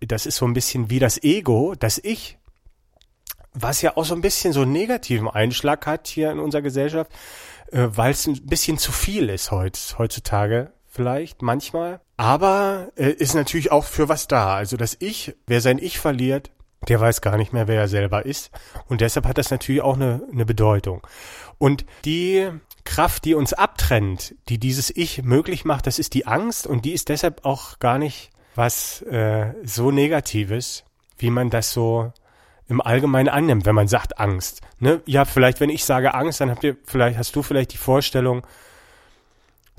das 0.00 0.26
ist 0.26 0.36
so 0.36 0.46
ein 0.46 0.54
bisschen 0.54 0.90
wie 0.90 0.98
das 0.98 1.22
Ego, 1.22 1.74
das 1.78 1.98
Ich, 2.02 2.38
was 3.52 3.82
ja 3.82 3.96
auch 3.96 4.04
so 4.04 4.14
ein 4.14 4.20
bisschen 4.20 4.52
so 4.52 4.62
einen 4.62 4.72
negativen 4.72 5.28
Einschlag 5.28 5.86
hat 5.86 6.06
hier 6.06 6.30
in 6.30 6.38
unserer 6.38 6.62
Gesellschaft. 6.62 7.10
äh, 7.72 7.88
weil 7.90 8.12
es 8.12 8.26
ein 8.26 8.46
bisschen 8.46 8.78
zu 8.78 8.92
viel 8.92 9.28
ist 9.28 9.50
heut, 9.50 9.78
heutzutage 9.98 10.72
vielleicht, 10.86 11.42
manchmal. 11.42 12.00
Aber 12.16 12.88
äh, 12.96 13.10
ist 13.10 13.34
natürlich 13.34 13.70
auch 13.70 13.84
für 13.84 14.08
was 14.08 14.26
da. 14.26 14.54
Also 14.54 14.76
das 14.76 14.96
Ich, 15.00 15.34
wer 15.46 15.60
sein 15.60 15.78
Ich 15.78 15.98
verliert, 15.98 16.50
der 16.88 17.00
weiß 17.00 17.20
gar 17.20 17.36
nicht 17.36 17.52
mehr, 17.52 17.68
wer 17.68 17.80
er 17.80 17.88
selber 17.88 18.24
ist. 18.24 18.50
Und 18.88 19.00
deshalb 19.00 19.26
hat 19.26 19.38
das 19.38 19.50
natürlich 19.50 19.82
auch 19.82 19.96
eine, 19.96 20.22
eine 20.32 20.46
Bedeutung. 20.46 21.06
Und 21.58 21.84
die 22.04 22.48
Kraft, 22.84 23.24
die 23.24 23.34
uns 23.34 23.52
abtrennt, 23.52 24.34
die 24.48 24.58
dieses 24.58 24.90
Ich 24.90 25.22
möglich 25.22 25.64
macht, 25.64 25.86
das 25.86 25.98
ist 25.98 26.14
die 26.14 26.26
Angst 26.26 26.66
und 26.66 26.84
die 26.84 26.92
ist 26.92 27.08
deshalb 27.08 27.44
auch 27.44 27.78
gar 27.78 27.98
nicht 27.98 28.30
was 28.58 29.02
äh, 29.02 29.54
so 29.62 29.92
Negatives, 29.92 30.84
wie 31.16 31.30
man 31.30 31.48
das 31.48 31.72
so 31.72 32.12
im 32.66 32.80
Allgemeinen 32.80 33.28
annimmt, 33.28 33.64
wenn 33.66 33.74
man 33.76 33.86
sagt 33.86 34.18
Angst. 34.18 34.62
Ne? 34.80 35.00
Ja, 35.06 35.24
vielleicht, 35.24 35.60
wenn 35.60 35.70
ich 35.70 35.84
sage 35.84 36.12
Angst, 36.12 36.40
dann 36.40 36.50
habt 36.50 36.64
ihr 36.64 36.76
vielleicht, 36.84 37.16
hast 37.16 37.36
du 37.36 37.42
vielleicht 37.42 37.72
die 37.72 37.78
Vorstellung, 37.78 38.44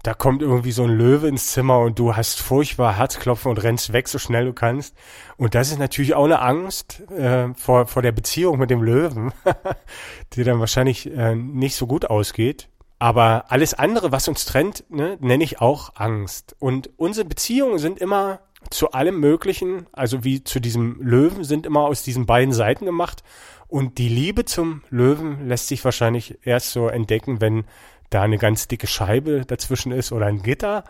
da 0.02 0.14
kommt 0.14 0.42
irgendwie 0.42 0.72
so 0.72 0.84
ein 0.86 0.92
Löwe 0.92 1.28
ins 1.28 1.48
Zimmer 1.48 1.80
und 1.80 2.00
du 2.00 2.16
hast 2.16 2.40
furchtbar 2.40 2.96
Herzklopfen 2.96 3.52
und 3.52 3.62
rennst 3.62 3.92
weg, 3.92 4.08
so 4.08 4.18
schnell 4.18 4.46
du 4.46 4.54
kannst. 4.54 4.96
Und 5.36 5.56
das 5.56 5.72
ist 5.72 5.80
natürlich 5.80 6.16
auch 6.16 6.24
eine 6.24 6.42
Angst 6.42 7.02
äh, 7.12 7.54
vor, 7.56 7.86
vor 7.86 8.02
der 8.02 8.14
Beziehung 8.14 8.58
mit 8.60 8.70
dem 8.70 8.82
Löwen, 8.82 9.34
die 10.34 10.46
dann 10.46 10.62
wahrscheinlich 10.62 11.06
äh, 11.12 11.36
nicht 11.36 11.76
so 11.76 11.86
gut 11.86 12.10
ausgeht. 12.10 12.70
Aber 13.00 13.46
alles 13.48 13.74
andere, 13.74 14.12
was 14.12 14.28
uns 14.28 14.44
trennt, 14.44 14.84
ne, 14.90 15.18
nenne 15.22 15.44
ich 15.44 15.62
auch 15.62 15.92
Angst. 15.96 16.56
Und 16.60 16.90
unsere 16.98 17.26
Beziehungen 17.28 17.80
sind 17.80 18.00
immer 18.00 18.42
zu 18.70 18.92
allem 18.92 19.20
Möglichen, 19.20 19.88
also 19.94 20.26
wie 20.26 20.44
zu 20.44 20.60
diesem 20.60 21.02
Löwen, 21.02 21.46
sind 21.46 21.66
immer 21.66 21.82
aus 21.82 22.04
diesen 22.04 22.26
beiden 22.26 22.54
Seiten 22.54 22.86
gemacht. 22.86 23.24
Und 23.70 23.98
die 24.00 24.10
Liebe 24.10 24.44
zum 24.44 24.84
Löwen 24.90 25.48
lässt 25.48 25.70
sich 25.70 25.86
wahrscheinlich 25.86 26.40
erst 26.44 26.72
so 26.72 26.88
entdecken, 26.88 27.40
wenn 27.40 27.64
da 28.10 28.22
eine 28.24 28.38
ganz 28.38 28.68
dicke 28.68 28.88
Scheibe 28.88 29.46
dazwischen 29.46 29.94
ist 29.94 30.12
oder 30.12 30.26
ein 30.26 30.44
Gitter. 30.44 30.84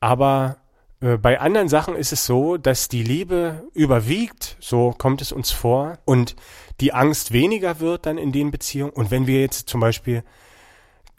Aber 0.00 0.56
äh, 1.00 1.18
bei 1.18 1.40
anderen 1.40 1.68
Sachen 1.68 1.94
ist 1.94 2.12
es 2.12 2.24
so, 2.24 2.56
dass 2.56 2.88
die 2.88 3.02
Liebe 3.02 3.64
überwiegt, 3.74 4.56
so 4.60 4.94
kommt 4.96 5.20
es 5.20 5.32
uns 5.32 5.50
vor, 5.50 5.98
und 6.06 6.36
die 6.80 6.94
Angst 6.94 7.32
weniger 7.32 7.80
wird 7.80 8.06
dann 8.06 8.16
in 8.16 8.32
den 8.32 8.50
Beziehungen. 8.50 8.92
Und 8.92 9.10
wenn 9.10 9.26
wir 9.26 9.40
jetzt 9.40 9.68
zum 9.68 9.80
Beispiel 9.80 10.24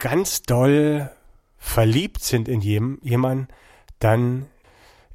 ganz 0.04 0.42
doll 0.42 1.10
verliebt 1.56 2.22
sind 2.22 2.46
in 2.46 2.60
jemanden, 2.60 3.48
dann 4.00 4.44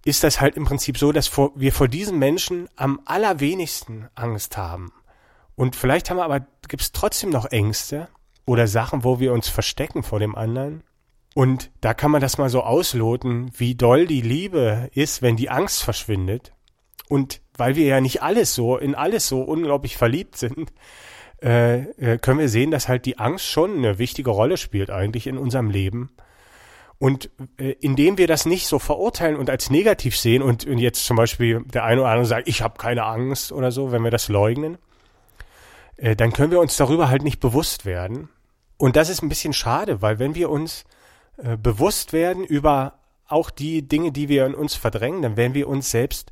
ist 0.04 0.24
das 0.24 0.42
halt 0.42 0.58
im 0.58 0.66
Prinzip 0.66 0.98
so, 0.98 1.12
dass 1.12 1.28
vor, 1.28 1.52
wir 1.54 1.72
vor 1.72 1.88
diesen 1.88 2.18
Menschen 2.18 2.68
am 2.76 3.00
allerwenigsten 3.06 4.10
Angst 4.16 4.58
haben. 4.58 4.92
Und 5.56 5.76
vielleicht 5.76 6.10
haben 6.10 6.18
wir 6.18 6.24
aber, 6.24 6.40
gibt 6.68 6.82
es 6.82 6.92
trotzdem 6.92 7.30
noch 7.30 7.46
Ängste 7.46 8.08
oder 8.48 8.66
Sachen, 8.66 9.04
wo 9.04 9.20
wir 9.20 9.32
uns 9.32 9.48
verstecken 9.48 10.02
vor 10.02 10.18
dem 10.18 10.34
anderen. 10.34 10.82
Und 11.36 11.70
da 11.82 11.94
kann 11.94 12.10
man 12.10 12.22
das 12.22 12.40
mal 12.40 12.50
so 12.50 12.64
ausloten, 12.64 13.52
wie 13.56 13.76
doll 13.76 14.08
die 14.08 14.22
Liebe 14.22 14.90
ist, 14.96 15.22
wenn 15.22 15.38
die 15.38 15.52
Angst 15.52 15.84
verschwindet. 15.84 16.52
Und 17.10 17.42
weil 17.56 17.76
wir 17.76 17.86
ja 17.86 18.02
nicht 18.02 18.24
alles 18.24 18.56
so, 18.56 18.76
in 18.76 18.96
alles 18.96 19.28
so 19.28 19.44
unglaublich 19.44 19.98
verliebt 19.98 20.36
sind, 20.36 20.74
äh, 21.42 22.14
äh 22.14 22.18
können 22.18 22.40
wir 22.40 22.50
sehen, 22.50 22.72
dass 22.72 22.88
halt 22.88 23.06
die 23.06 23.18
Angst 23.18 23.46
schon 23.46 23.78
eine 23.78 23.98
wichtige 23.98 24.30
Rolle 24.30 24.58
spielt 24.58 24.90
eigentlich 24.90 25.28
in 25.28 25.38
unserem 25.38 25.70
Leben. 25.70 26.12
Und 27.00 27.30
äh, 27.58 27.72
indem 27.80 28.18
wir 28.18 28.28
das 28.28 28.46
nicht 28.46 28.68
so 28.68 28.78
verurteilen 28.78 29.38
und 29.38 29.50
als 29.50 29.70
negativ 29.70 30.18
sehen 30.18 30.42
und, 30.44 30.66
und 30.66 30.80
jetzt 30.80 31.06
zum 31.06 31.16
Beispiel 31.16 31.64
der 31.66 31.86
eine 31.86 32.02
oder 32.02 32.10
andere 32.10 32.26
sagt, 32.26 32.48
ich 32.50 32.62
habe 32.62 32.78
keine 32.78 33.06
Angst 33.06 33.54
oder 33.54 33.72
so, 33.72 33.94
wenn 33.94 34.04
wir 34.04 34.12
das 34.12 34.28
leugnen, 34.28 34.78
äh, 35.96 36.16
dann 36.16 36.34
können 36.34 36.52
wir 36.52 36.60
uns 36.60 36.76
darüber 36.76 37.10
halt 37.10 37.24
nicht 37.24 37.40
bewusst 37.40 37.86
werden. 37.86 38.28
Und 38.78 38.98
das 38.98 39.10
ist 39.10 39.22
ein 39.22 39.30
bisschen 39.30 39.54
schade, 39.54 40.02
weil 40.02 40.20
wenn 40.20 40.36
wir 40.36 40.50
uns 40.50 40.84
äh, 41.38 41.56
bewusst 41.56 42.12
werden 42.12 42.44
über 42.44 43.00
auch 43.28 43.50
die 43.50 43.88
Dinge, 43.88 44.12
die 44.12 44.28
wir 44.28 44.46
in 44.46 44.56
uns 44.56 44.76
verdrängen, 44.76 45.22
dann 45.22 45.38
werden 45.38 45.54
wir 45.54 45.70
uns 45.70 45.92
selbst 45.92 46.32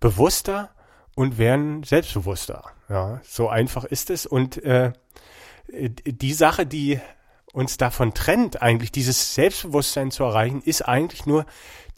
bewusster 0.00 0.70
und 1.16 1.36
werden 1.36 1.82
selbstbewusster. 1.82 2.64
Ja, 2.88 3.20
so 3.24 3.48
einfach 3.48 3.84
ist 3.84 4.10
es. 4.10 4.26
Und 4.26 4.62
äh, 4.64 4.92
die 5.68 6.32
Sache, 6.32 6.66
die 6.66 7.00
uns 7.52 7.76
davon 7.76 8.14
trennt, 8.14 8.62
eigentlich 8.62 8.92
dieses 8.92 9.34
Selbstbewusstsein 9.34 10.10
zu 10.10 10.24
erreichen, 10.24 10.62
ist 10.64 10.82
eigentlich 10.82 11.26
nur 11.26 11.44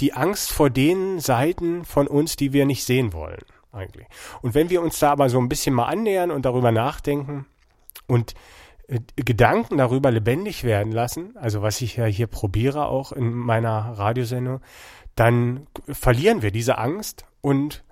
die 0.01 0.13
Angst 0.15 0.53
vor 0.53 0.71
den 0.71 1.21
Seiten 1.21 1.85
von 1.85 2.07
uns, 2.07 2.37
die 2.37 2.53
wir 2.53 2.67
nicht 2.67 2.85
sehen 2.85 3.13
wollen, 3.13 3.43
eigentlich. 3.73 4.07
Und 4.43 4.55
wenn 4.55 4.71
wir 4.71 4.83
uns 4.83 4.99
da 4.99 5.11
aber 5.11 5.29
so 5.29 5.39
ein 5.39 5.49
bisschen 5.49 5.75
mal 5.75 5.87
annähern 5.87 6.31
und 6.31 6.45
darüber 6.45 6.73
nachdenken 6.73 7.47
und 8.07 8.35
äh, 8.89 9.01
Gedanken 9.17 9.79
darüber 9.79 10.11
lebendig 10.11 10.65
werden 10.65 10.93
lassen, 10.93 11.37
also 11.37 11.63
was 11.63 11.81
ich 11.81 11.97
ja 11.97 12.07
hier 12.07 12.27
probiere 12.27 12.87
auch 12.87 13.13
in 13.13 13.33
meiner 13.33 13.99
Radiosendung, 13.99 14.61
dann 15.15 15.67
verlieren 15.89 16.43
wir 16.43 16.51
diese 16.51 16.79
Angst 16.79 17.27
und 17.41 17.85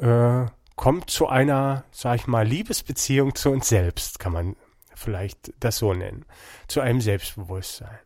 äh, 0.00 0.46
kommt 0.78 1.10
zu 1.10 1.26
einer, 1.26 1.84
sag 1.90 2.14
ich 2.20 2.26
mal, 2.26 2.46
Liebesbeziehung 2.46 3.34
zu 3.34 3.50
uns 3.50 3.68
selbst, 3.68 4.20
kann 4.20 4.32
man 4.32 4.56
vielleicht 4.94 5.52
das 5.60 5.76
so 5.76 5.92
nennen, 5.92 6.24
zu 6.68 6.80
einem 6.80 7.00
Selbstbewusstsein. 7.00 7.98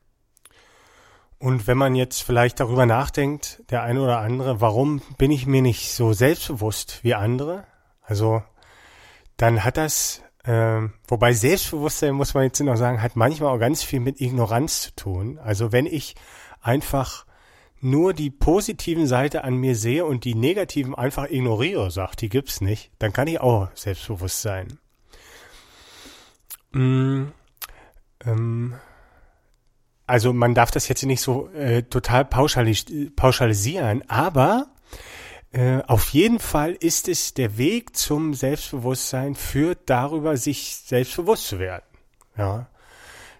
Und 1.38 1.66
wenn 1.66 1.76
man 1.76 1.94
jetzt 1.94 2.22
vielleicht 2.22 2.60
darüber 2.60 2.86
nachdenkt, 2.86 3.62
der 3.70 3.82
eine 3.82 4.00
oder 4.00 4.18
andere, 4.18 4.60
warum 4.60 5.02
bin 5.18 5.30
ich 5.30 5.46
mir 5.46 5.60
nicht 5.60 5.92
so 5.92 6.14
selbstbewusst 6.14 7.04
wie 7.04 7.14
andere? 7.14 7.66
Also, 8.00 8.42
dann 9.36 9.64
hat 9.64 9.76
das, 9.76 10.22
äh, 10.44 10.80
wobei 11.06 11.34
Selbstbewusstsein, 11.34 12.14
muss 12.14 12.32
man 12.32 12.44
jetzt 12.44 12.60
noch 12.60 12.76
sagen, 12.76 13.02
hat 13.02 13.16
manchmal 13.16 13.54
auch 13.54 13.60
ganz 13.60 13.82
viel 13.82 14.00
mit 14.00 14.20
Ignoranz 14.20 14.82
zu 14.82 14.96
tun. 14.96 15.38
Also 15.38 15.72
wenn 15.72 15.86
ich 15.86 16.14
einfach 16.60 17.26
nur 17.82 18.14
die 18.14 18.30
positiven 18.30 19.06
Seite 19.06 19.44
an 19.44 19.56
mir 19.56 19.74
sehe 19.74 20.06
und 20.06 20.24
die 20.24 20.36
negativen 20.36 20.94
einfach 20.94 21.28
ignoriere, 21.28 21.90
sagt, 21.90 22.20
die 22.20 22.28
gibt's 22.28 22.60
nicht, 22.60 22.92
dann 22.98 23.12
kann 23.12 23.26
ich 23.26 23.40
auch 23.40 23.68
selbstbewusst 23.74 24.40
sein. 24.40 24.78
Mm, 26.70 27.24
ähm, 28.24 28.74
also 30.06 30.32
man 30.32 30.54
darf 30.54 30.70
das 30.70 30.88
jetzt 30.88 31.04
nicht 31.04 31.20
so 31.20 31.48
äh, 31.50 31.82
total 31.82 32.24
pauschalis 32.24 32.86
pauschalisieren, 33.16 34.08
aber 34.08 34.68
äh, 35.52 35.82
auf 35.86 36.10
jeden 36.10 36.38
Fall 36.38 36.72
ist 36.72 37.08
es 37.08 37.34
der 37.34 37.58
Weg 37.58 37.96
zum 37.96 38.32
Selbstbewusstsein, 38.32 39.34
führt 39.34 39.80
darüber, 39.86 40.36
sich 40.36 40.76
selbstbewusst 40.76 41.48
zu 41.48 41.58
werden. 41.58 41.84
Ja, 42.36 42.68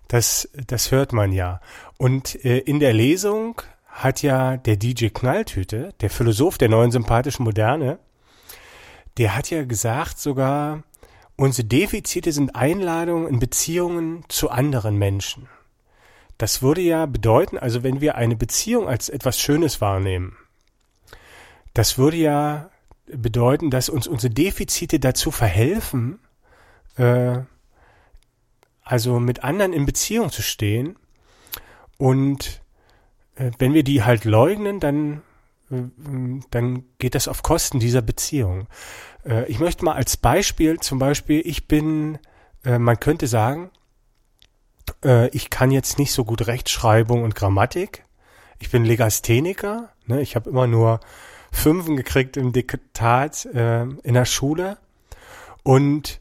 das, 0.09 0.49
das 0.67 0.91
hört 0.91 1.13
man 1.13 1.33
ja. 1.33 1.61
Und 1.97 2.45
äh, 2.45 2.59
in 2.59 2.81
der 2.81 2.93
Lesung 2.93 3.63
hat 3.93 4.23
ja 4.23 4.57
der 4.57 4.77
DJ 4.77 5.09
Knalltüte, 5.09 5.95
der 6.01 6.11
Philosoph 6.11 6.59
der 6.59 6.69
neuen 6.69 6.91
sympathischen 6.91 7.45
Moderne, 7.45 7.99
der 9.19 9.37
hat 9.37 9.51
ja 9.51 9.65
gesagt 9.65 10.19
sogar, 10.19 10.83
Unsere 11.43 11.67
Defizite 11.67 12.31
sind 12.31 12.55
Einladungen 12.55 13.27
in 13.27 13.41
Beziehungen 13.41 14.25
zu 14.29 14.51
anderen 14.51 14.97
Menschen. 14.97 15.49
Das 16.39 16.63
würde 16.63 16.81
ja 16.83 17.07
bedeuten, 17.07 17.59
also 17.59 17.83
wenn 17.83 18.01
wir 18.01 18.15
eine 18.15 18.37
Beziehung 18.37 18.87
als 18.87 19.09
etwas 19.09 19.41
Schönes 19.41 19.81
wahrnehmen, 19.81 20.37
das 21.75 21.99
würde 21.99 22.19
ja 22.19 22.71
bedeuten, 23.07 23.71
dass 23.71 23.89
uns 23.89 24.07
unsere 24.07 24.33
Defizite 24.33 25.01
dazu 25.01 25.33
verhelfen, 25.33 26.21
äh, 26.97 27.41
also 28.85 29.19
mit 29.19 29.43
anderen 29.43 29.73
in 29.73 29.85
Beziehung 29.85 30.31
zu 30.31 30.43
stehen. 30.43 30.97
Und 31.99 32.62
wenn 33.37 33.75
wir 33.75 33.83
die 33.83 34.03
halt 34.03 34.25
leugnen, 34.25 34.81
dann, 34.81 35.23
äh, 35.71 35.83
dann 36.51 36.85
geht 36.99 37.15
das 37.15 37.29
auf 37.29 37.43
Kosten 37.43 37.81
dieser 37.81 38.03
Beziehung. 38.03 38.69
Äh, 39.25 39.47
ich 39.51 39.59
möchte 39.59 39.85
mal 39.85 39.95
als 39.95 40.17
Beispiel 40.17 40.79
zum 40.81 40.99
Beispiel, 40.99 41.43
ich 41.45 41.69
bin, 41.69 42.19
äh, 42.65 42.79
man 42.79 43.01
könnte 43.01 43.27
sagen, 43.27 43.71
äh, 45.05 45.29
ich 45.29 45.51
kann 45.51 45.71
jetzt 45.71 45.99
nicht 45.99 46.13
so 46.13 46.25
gut 46.25 46.47
Rechtschreibung 46.47 47.23
und 47.23 47.35
Grammatik. 47.35 48.05
Ich 48.59 48.71
bin 48.71 48.85
Legastheniker. 48.85 49.91
Ne? 50.07 50.21
Ich 50.21 50.37
habe 50.37 50.51
immer 50.51 50.67
nur 50.67 51.01
Fünfen 51.51 51.97
gekriegt 51.97 52.37
im 52.37 52.53
Diktat 52.53 53.47
äh, 53.47 53.83
in 53.83 54.15
der 54.15 54.25
Schule. 54.25 54.79
Und 55.63 56.21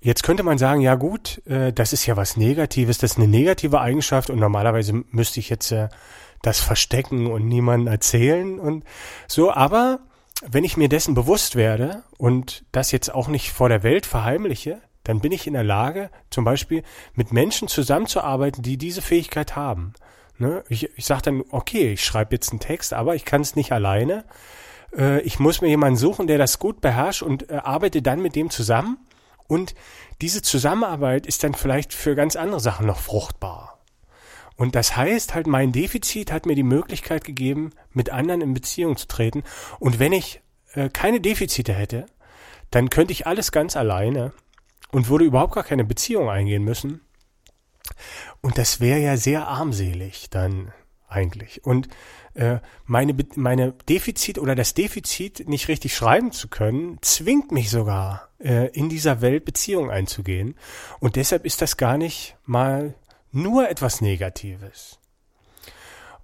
jetzt 0.00 0.22
könnte 0.22 0.42
man 0.42 0.58
sagen, 0.58 0.80
ja 0.80 0.94
gut, 0.94 1.42
äh, 1.46 1.72
das 1.72 1.92
ist 1.92 2.06
ja 2.06 2.16
was 2.16 2.36
Negatives, 2.36 2.98
das 2.98 3.12
ist 3.12 3.18
eine 3.18 3.28
negative 3.28 3.80
Eigenschaft 3.80 4.30
und 4.30 4.38
normalerweise 4.38 5.04
müsste 5.10 5.40
ich 5.40 5.50
jetzt 5.50 5.72
äh, 5.72 5.88
das 6.46 6.60
verstecken 6.60 7.26
und 7.26 7.46
niemandem 7.46 7.92
erzählen 7.92 8.58
und 8.58 8.84
so. 9.26 9.52
Aber 9.52 10.00
wenn 10.42 10.64
ich 10.64 10.76
mir 10.76 10.88
dessen 10.88 11.14
bewusst 11.14 11.56
werde 11.56 12.02
und 12.18 12.64
das 12.72 12.92
jetzt 12.92 13.12
auch 13.12 13.28
nicht 13.28 13.52
vor 13.52 13.68
der 13.68 13.82
Welt 13.82 14.06
verheimliche, 14.06 14.80
dann 15.04 15.20
bin 15.20 15.32
ich 15.32 15.46
in 15.46 15.52
der 15.52 15.64
Lage, 15.64 16.10
zum 16.30 16.44
Beispiel 16.44 16.82
mit 17.14 17.32
Menschen 17.32 17.68
zusammenzuarbeiten, 17.68 18.62
die 18.62 18.76
diese 18.76 19.02
Fähigkeit 19.02 19.56
haben. 19.56 19.94
Ne? 20.38 20.64
Ich, 20.68 20.90
ich 20.96 21.06
sage 21.06 21.22
dann, 21.22 21.44
okay, 21.50 21.92
ich 21.92 22.04
schreibe 22.04 22.34
jetzt 22.34 22.50
einen 22.50 22.60
Text, 22.60 22.92
aber 22.92 23.14
ich 23.14 23.24
kann 23.24 23.40
es 23.40 23.56
nicht 23.56 23.72
alleine. 23.72 24.24
Äh, 24.96 25.20
ich 25.20 25.38
muss 25.38 25.60
mir 25.60 25.68
jemanden 25.68 25.96
suchen, 25.96 26.26
der 26.26 26.38
das 26.38 26.58
gut 26.58 26.80
beherrscht 26.80 27.22
und 27.22 27.50
äh, 27.50 27.54
arbeite 27.54 28.02
dann 28.02 28.20
mit 28.20 28.36
dem 28.36 28.50
zusammen. 28.50 28.98
Und 29.46 29.74
diese 30.20 30.42
Zusammenarbeit 30.42 31.26
ist 31.26 31.44
dann 31.44 31.54
vielleicht 31.54 31.94
für 31.94 32.14
ganz 32.14 32.36
andere 32.36 32.60
Sachen 32.60 32.86
noch 32.86 32.98
fruchtbar. 32.98 33.75
Und 34.56 34.74
das 34.74 34.96
heißt 34.96 35.34
halt, 35.34 35.46
mein 35.46 35.72
Defizit 35.72 36.32
hat 36.32 36.46
mir 36.46 36.54
die 36.54 36.62
Möglichkeit 36.62 37.24
gegeben, 37.24 37.70
mit 37.92 38.10
anderen 38.10 38.40
in 38.40 38.54
Beziehung 38.54 38.96
zu 38.96 39.06
treten. 39.06 39.42
Und 39.78 39.98
wenn 39.98 40.12
ich 40.12 40.40
äh, 40.72 40.88
keine 40.88 41.20
Defizite 41.20 41.74
hätte, 41.74 42.06
dann 42.70 42.90
könnte 42.90 43.12
ich 43.12 43.26
alles 43.26 43.52
ganz 43.52 43.76
alleine 43.76 44.32
und 44.90 45.08
würde 45.08 45.24
überhaupt 45.24 45.54
gar 45.54 45.64
keine 45.64 45.84
Beziehung 45.84 46.30
eingehen 46.30 46.64
müssen. 46.64 47.00
Und 48.40 48.58
das 48.58 48.80
wäre 48.80 49.00
ja 49.00 49.16
sehr 49.16 49.46
armselig 49.46 50.28
dann 50.30 50.72
eigentlich. 51.08 51.64
Und 51.64 51.88
äh, 52.34 52.58
meine, 52.84 53.14
meine 53.36 53.72
Defizit 53.88 54.38
oder 54.38 54.54
das 54.54 54.74
Defizit, 54.74 55.48
nicht 55.48 55.68
richtig 55.68 55.94
schreiben 55.94 56.32
zu 56.32 56.48
können, 56.48 56.98
zwingt 57.02 57.52
mich 57.52 57.70
sogar, 57.70 58.28
äh, 58.38 58.68
in 58.72 58.88
dieser 58.88 59.20
Welt 59.20 59.44
Beziehungen 59.44 59.90
einzugehen. 59.90 60.56
Und 61.00 61.16
deshalb 61.16 61.44
ist 61.44 61.62
das 61.62 61.76
gar 61.76 61.96
nicht 61.96 62.36
mal 62.44 62.94
nur 63.36 63.68
etwas 63.68 64.00
Negatives. 64.00 64.98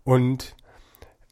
Und 0.04 0.56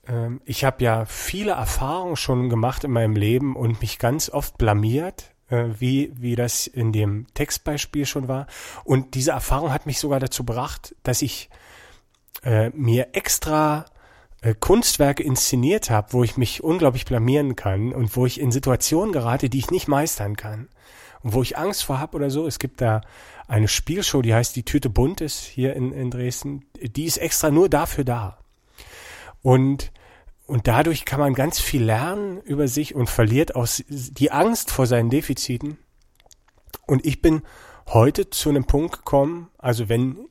ähm, 0.07 0.41
ich 0.45 0.65
habe 0.65 0.85
ja 0.85 1.05
viele 1.05 1.53
Erfahrungen 1.53 2.17
schon 2.17 2.49
gemacht 2.49 2.85
in 2.85 2.93
meinem 2.93 3.17
Leben 3.17 3.57
und 3.57 3.81
mich 3.81 3.99
ganz 3.99 4.31
oft 4.31 4.59
blamiert, 4.59 5.33
äh, 5.49 5.67
wie, 5.79 6.13
wie 6.17 6.37
das 6.37 6.67
in 6.67 6.93
dem 6.93 7.27
Textbeispiel 7.35 8.07
schon 8.07 8.29
war. 8.29 8.47
Und 8.85 9.15
diese 9.15 9.33
Erfahrung 9.33 9.73
hat 9.73 9.87
mich 9.87 9.99
sogar 9.99 10.21
dazu 10.21 10.45
gebracht, 10.45 10.95
dass 11.03 11.23
ich 11.23 11.51
äh, 12.45 12.71
mir 12.71 13.09
extra 13.13 13.87
äh, 14.43 14.55
Kunstwerke 14.55 15.23
inszeniert 15.23 15.91
habe, 15.91 16.13
wo 16.13 16.25
ich 16.25 16.37
mich 16.37 16.63
unglaublich 16.63 17.05
blamieren 17.05 17.57
kann 17.57 17.93
und 17.93 18.15
wo 18.17 18.27
ich 18.27 18.41
in 18.41 18.53
Situationen 18.53 19.13
gerate, 19.13 19.51
die 19.51 19.59
ich 19.59 19.71
nicht 19.71 19.89
meistern 19.89 20.37
kann. 20.37 20.69
Und 21.23 21.35
wo 21.35 21.43
ich 21.43 21.59
Angst 21.59 21.85
vor 21.85 21.99
habe 21.99 22.17
oder 22.17 22.31
so. 22.31 22.47
Es 22.47 22.59
gibt 22.59 22.81
da 22.81 23.03
eine 23.47 23.69
Spielshow, 23.69 24.23
die 24.23 24.35
heißt 24.35 24.57
Die 24.57 24.65
Tüte 24.65 24.89
bunt 24.89 25.21
ist 25.21 25.45
hier 25.45 25.75
in, 25.75 25.93
in 25.93 26.11
Dresden. 26.11 26.65
Die 26.81 27.05
ist 27.05 27.19
extra 27.19 27.51
nur 27.51 27.69
dafür 27.69 28.05
da. 28.05 28.39
Und, 29.43 29.93
und 30.47 30.67
dadurch 30.67 31.05
kann 31.05 31.21
man 31.21 31.35
ganz 31.35 31.61
viel 31.61 31.83
lernen 31.83 32.41
über 32.43 32.69
sich 32.69 32.95
und 32.95 33.11
verliert 33.11 33.55
aus 33.55 33.83
die 33.89 34.31
Angst 34.31 34.71
vor 34.71 34.87
seinen 34.87 35.11
Defiziten. 35.11 35.79
Und 36.87 37.05
ich 37.05 37.23
bin 37.23 37.43
heute 37.89 38.31
zu 38.31 38.49
einem 38.49 38.65
Punkt 38.65 38.99
gekommen, 38.99 39.49
also 39.59 39.89
wenn 39.89 40.29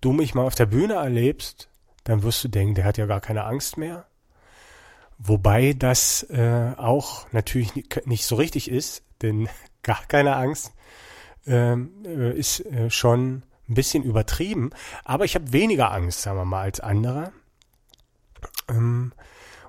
du 0.00 0.12
mich 0.12 0.34
mal 0.34 0.44
auf 0.44 0.54
der 0.54 0.66
Bühne 0.66 0.94
erlebst, 0.94 1.68
dann 2.04 2.22
wirst 2.22 2.42
du 2.44 2.48
denken, 2.48 2.74
der 2.74 2.84
hat 2.84 2.98
ja 2.98 3.06
gar 3.06 3.20
keine 3.20 3.44
Angst 3.44 3.76
mehr. 3.76 4.06
Wobei 5.18 5.72
das 5.72 6.24
äh, 6.30 6.72
auch 6.76 7.30
natürlich 7.32 7.72
nicht 8.04 8.24
so 8.24 8.34
richtig 8.34 8.70
ist, 8.70 9.04
denn 9.22 9.48
gar 9.82 10.04
keine 10.06 10.36
Angst 10.36 10.72
ähm, 11.46 11.92
äh, 12.04 12.36
ist 12.36 12.60
äh, 12.66 12.90
schon 12.90 13.42
ein 13.68 13.74
bisschen 13.74 14.02
übertrieben. 14.02 14.70
Aber 15.04 15.24
ich 15.24 15.34
habe 15.34 15.52
weniger 15.52 15.92
Angst, 15.92 16.22
sagen 16.22 16.38
wir 16.38 16.44
mal, 16.44 16.62
als 16.62 16.80
andere. 16.80 17.32
Ähm, 18.68 19.12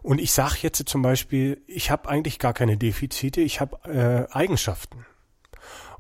und 0.02 0.20
ich 0.20 0.34
sage 0.34 0.58
jetzt 0.62 0.88
zum 0.88 1.02
Beispiel, 1.02 1.62
ich 1.66 1.90
habe 1.90 2.10
eigentlich 2.10 2.38
gar 2.38 2.54
keine 2.54 2.78
Defizite, 2.78 3.42
ich 3.42 3.62
habe 3.62 4.30
äh, 4.32 4.34
Eigenschaften. 4.36 5.06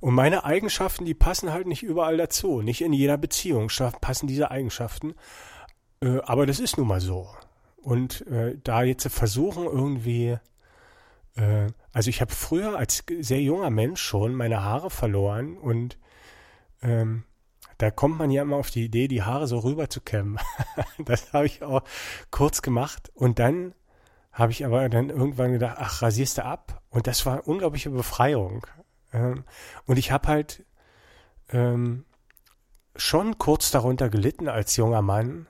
Und 0.02 0.14
meine 0.14 0.44
Eigenschaften, 0.44 1.06
die 1.06 1.14
passen 1.14 1.54
halt 1.54 1.66
nicht 1.66 1.82
überall 1.82 2.18
dazu. 2.18 2.62
Nicht 2.62 2.82
in 2.82 2.92
jeder 2.92 3.18
Beziehung 3.18 3.70
passen 4.02 4.28
diese 4.28 4.52
Eigenschaften. 4.52 5.16
Äh, 6.02 6.20
aber 6.26 6.46
das 6.46 6.60
ist 6.60 6.78
nun 6.78 6.88
mal 6.88 7.00
so. 7.00 7.30
Und 7.78 8.28
äh, 8.28 8.58
da 8.62 8.84
jetzt 8.84 9.08
versuchen 9.08 9.64
irgendwie, 9.64 10.38
äh, 11.36 11.68
also 11.92 12.10
ich 12.10 12.22
habe 12.22 12.34
früher 12.34 12.78
als 12.78 13.04
sehr 13.20 13.42
junger 13.42 13.70
Mensch 13.70 14.02
schon 14.02 14.34
meine 14.36 14.64
Haare 14.64 14.90
verloren 14.90 15.58
und 15.58 15.98
ähm, 16.82 17.24
da 17.78 17.92
kommt 17.92 18.18
man 18.18 18.32
ja 18.32 18.44
immer 18.44 18.58
auf 18.58 18.72
die 18.72 18.86
Idee, 18.86 19.08
die 19.08 19.24
Haare 19.24 19.48
so 19.48 19.60
rüber 19.60 19.90
zu 19.90 20.02
kämmen. 20.02 20.40
das 21.00 21.34
habe 21.34 21.46
ich 21.46 21.64
auch 21.64 21.84
kurz 22.32 22.62
gemacht 22.62 23.12
und 23.16 23.40
dann 23.40 23.74
habe 24.32 24.52
ich 24.52 24.66
aber 24.66 24.90
dann 24.90 25.10
irgendwann 25.10 25.52
gedacht, 25.54 25.78
ach, 25.80 26.02
rasierst 26.02 26.40
du 26.40 26.46
ab? 26.46 26.82
Und 26.90 27.06
das 27.08 27.26
war 27.26 27.48
unglaubliche 27.48 27.92
Befreiung. 27.92 28.66
Ähm, 29.12 29.44
und 29.86 29.98
ich 29.98 30.12
habe 30.12 30.28
halt 30.28 30.66
ähm, 31.50 32.06
schon 32.96 33.38
kurz 33.38 33.70
darunter 33.70 34.10
gelitten 34.10 34.48
als 34.48 34.76
junger 34.76 35.04
Mann, 35.04 35.48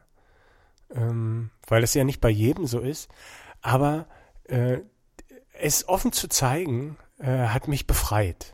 ähm, 0.93 1.49
weil 1.67 1.83
es 1.83 1.93
ja 1.93 2.03
nicht 2.03 2.19
bei 2.19 2.29
jedem 2.29 2.67
so 2.67 2.79
ist. 2.79 3.09
Aber 3.61 4.07
äh, 4.45 4.79
es 5.63 5.87
offen 5.87 6.11
zu 6.11 6.27
zeigen, 6.27 6.97
äh, 7.19 7.47
hat 7.47 7.67
mich 7.67 7.87
befreit. 7.87 8.53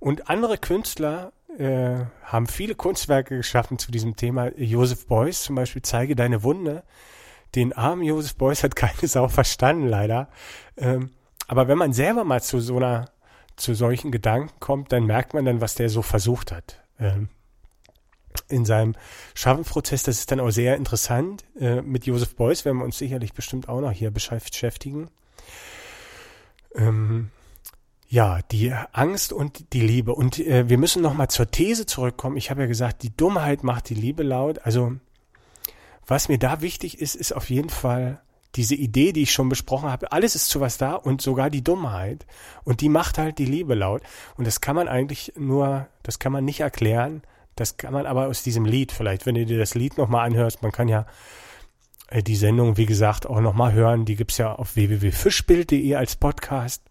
Und 0.00 0.28
andere 0.28 0.58
Künstler 0.58 1.32
äh, 1.56 2.04
haben 2.24 2.46
viele 2.46 2.74
Kunstwerke 2.74 3.36
geschaffen 3.36 3.78
zu 3.78 3.92
diesem 3.92 4.16
Thema. 4.16 4.50
Joseph 4.56 5.06
Beuys 5.06 5.42
zum 5.42 5.54
Beispiel, 5.54 5.82
Zeige 5.82 6.16
deine 6.16 6.42
Wunde. 6.42 6.82
Den 7.54 7.72
armen 7.72 8.02
Joseph 8.02 8.36
Beuys 8.36 8.64
hat 8.64 8.74
keine 8.76 9.06
Sau 9.06 9.28
verstanden, 9.28 9.86
leider. 9.86 10.28
Ähm, 10.76 11.10
aber 11.46 11.68
wenn 11.68 11.78
man 11.78 11.92
selber 11.92 12.24
mal 12.24 12.42
zu 12.42 12.60
so 12.60 12.76
einer 12.76 13.10
zu 13.56 13.74
solchen 13.74 14.10
Gedanken 14.10 14.58
kommt, 14.58 14.90
dann 14.90 15.04
merkt 15.04 15.34
man 15.34 15.44
dann, 15.44 15.60
was 15.60 15.74
der 15.74 15.90
so 15.90 16.02
versucht 16.02 16.50
hat. 16.50 16.82
Ähm, 16.98 17.28
in 18.48 18.64
seinem 18.64 18.94
Schaffensprozess, 19.34 20.02
das 20.04 20.18
ist 20.18 20.30
dann 20.32 20.40
auch 20.40 20.50
sehr 20.50 20.76
interessant. 20.76 21.44
Äh, 21.58 21.82
mit 21.82 22.06
Joseph 22.06 22.34
Beuys 22.34 22.64
werden 22.64 22.78
wir 22.78 22.84
uns 22.84 22.98
sicherlich 22.98 23.32
bestimmt 23.32 23.68
auch 23.68 23.80
noch 23.80 23.92
hier 23.92 24.10
beschäftigen. 24.10 25.10
Ähm, 26.74 27.30
ja, 28.08 28.40
die 28.50 28.72
Angst 28.92 29.32
und 29.32 29.72
die 29.72 29.80
Liebe. 29.80 30.14
Und 30.14 30.38
äh, 30.40 30.68
wir 30.68 30.78
müssen 30.78 31.00
nochmal 31.00 31.28
zur 31.28 31.50
These 31.50 31.86
zurückkommen. 31.86 32.36
Ich 32.36 32.50
habe 32.50 32.62
ja 32.62 32.66
gesagt, 32.66 33.02
die 33.04 33.16
Dummheit 33.16 33.62
macht 33.62 33.88
die 33.88 33.94
Liebe 33.94 34.24
laut. 34.24 34.58
Also 34.64 34.94
was 36.06 36.28
mir 36.28 36.38
da 36.38 36.60
wichtig 36.60 37.00
ist, 37.00 37.14
ist 37.14 37.32
auf 37.32 37.50
jeden 37.50 37.70
Fall 37.70 38.20
diese 38.56 38.74
Idee, 38.74 39.12
die 39.12 39.22
ich 39.22 39.32
schon 39.32 39.48
besprochen 39.48 39.88
habe, 39.88 40.10
alles 40.10 40.34
ist 40.34 40.48
zu 40.48 40.60
was 40.60 40.76
da 40.76 40.94
und 40.94 41.22
sogar 41.22 41.50
die 41.50 41.62
Dummheit. 41.62 42.26
Und 42.64 42.80
die 42.80 42.88
macht 42.88 43.16
halt 43.16 43.38
die 43.38 43.44
Liebe 43.44 43.74
laut. 43.74 44.02
Und 44.36 44.44
das 44.46 44.60
kann 44.60 44.74
man 44.74 44.88
eigentlich 44.88 45.32
nur, 45.36 45.86
das 46.02 46.18
kann 46.18 46.32
man 46.32 46.44
nicht 46.44 46.60
erklären. 46.60 47.22
Das 47.54 47.76
kann 47.76 47.92
man 47.92 48.06
aber 48.06 48.26
aus 48.26 48.42
diesem 48.42 48.64
Lied, 48.64 48.90
vielleicht, 48.90 49.24
wenn 49.26 49.36
du 49.36 49.46
dir 49.46 49.58
das 49.58 49.74
Lied 49.74 49.98
nochmal 49.98 50.26
anhörst, 50.26 50.62
man 50.62 50.72
kann 50.72 50.88
ja 50.88 51.06
die 52.12 52.36
Sendung, 52.36 52.76
wie 52.76 52.86
gesagt, 52.86 53.26
auch 53.26 53.40
nochmal 53.40 53.72
hören. 53.72 54.04
Die 54.04 54.16
gibt's 54.16 54.38
ja 54.38 54.52
auf 54.54 54.76
www.fischbild.de 54.76 55.94
als 55.94 56.16
Podcast. 56.16 56.82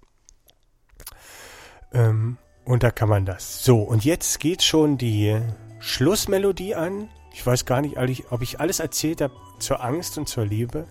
Ähm, 1.94 2.38
und 2.66 2.84
da 2.84 2.92
kann 2.92 3.10
man 3.10 3.26
das. 3.26 3.64
So, 3.64 3.82
und 3.82 4.06
jetzt 4.06 4.40
geht 4.40 4.64
schon 4.64 4.98
die 4.98 5.38
Schlussmelodie 5.80 6.76
an. 6.76 7.10
Ich 7.34 7.46
weiß 7.46 7.66
gar 7.66 7.82
nicht, 7.82 7.98
ob 8.32 8.42
ich 8.42 8.60
alles 8.60 8.80
erzählt 8.80 9.22
habe 9.22 9.34
zur 9.60 9.84
Angst 9.84 10.18
und 10.18 10.28
zur 10.30 10.46
Liebe. 10.46 10.86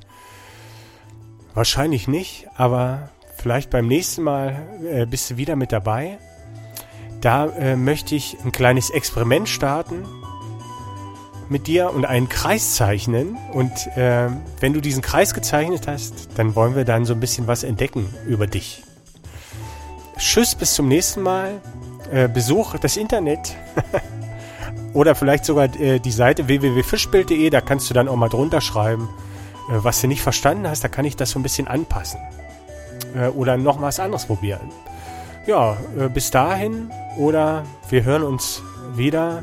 Wahrscheinlich 1.55 2.07
nicht, 2.07 2.49
aber 2.57 3.11
vielleicht 3.37 3.71
beim 3.71 3.87
nächsten 3.87 4.23
Mal 4.23 4.79
äh, 4.85 5.07
bist 5.07 5.31
du 5.31 5.37
wieder 5.37 5.57
mit 5.57 5.73
dabei. 5.73 6.19
Da 7.21 7.47
äh, 7.47 7.77
möchte 7.77 8.15
ich 8.15 8.37
ein 8.45 8.53
kleines 8.53 8.91
Experiment 8.91 9.49
starten 9.49 10.05
mit 11.51 11.67
dir 11.67 11.93
und 11.93 12.05
einen 12.05 12.29
Kreis 12.29 12.75
zeichnen. 12.75 13.37
Und 13.53 13.73
äh, 13.97 14.29
wenn 14.61 14.73
du 14.73 14.81
diesen 14.81 15.03
Kreis 15.03 15.35
gezeichnet 15.35 15.87
hast, 15.87 16.29
dann 16.37 16.55
wollen 16.55 16.77
wir 16.77 16.85
dann 16.85 17.05
so 17.05 17.15
ein 17.15 17.21
bisschen 17.21 17.47
was 17.47 17.65
entdecken 17.65 18.13
über 18.27 18.47
dich. 18.47 18.83
Tschüss, 20.19 20.55
bis 20.55 20.75
zum 20.75 20.89
nächsten 20.89 21.23
Mal. 21.23 21.61
Äh, 22.13 22.29
Besuch 22.29 22.77
das 22.79 22.97
Internet. 22.97 23.57
Oder 24.95 25.15
vielleicht 25.15 25.45
sogar 25.45 25.75
äh, 25.79 26.01
die 26.01 26.11
Seite 26.11 26.49
www.fischbild.de, 26.49 27.51
da 27.51 27.61
kannst 27.61 27.91
du 27.91 27.95
dann 27.95 28.09
auch 28.09 28.17
mal 28.17 28.29
drunter 28.29 28.61
schreiben 28.61 29.09
äh, 29.69 29.85
was 29.85 30.01
du 30.01 30.09
nicht 30.09 30.23
verstanden 30.23 30.69
hast, 30.69 30.83
da 30.83 30.89
kann 30.89 31.05
ich 31.05 31.17
das 31.17 31.31
so 31.31 31.39
ein 31.39 31.43
bisschen 31.43 31.69
anpassen. 31.69 32.21
Äh, 33.15 33.29
oder 33.29 33.57
noch 33.57 33.81
was 33.81 34.01
anderes 34.01 34.27
probieren. 34.27 34.73
Ja, 35.47 35.77
äh, 35.99 36.09
bis 36.09 36.31
dahin 36.31 36.91
oder 37.17 37.65
wir 37.89 38.05
hören 38.05 38.23
uns 38.23 38.63
wieder 38.95 39.43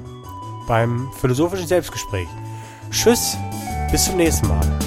beim 0.68 1.10
philosophischen 1.14 1.68
Selbstgespräch. 1.68 2.28
Tschüss, 2.92 3.38
bis 3.92 4.06
zum 4.06 4.18
nächsten 4.18 4.48
Mal. 4.48 4.85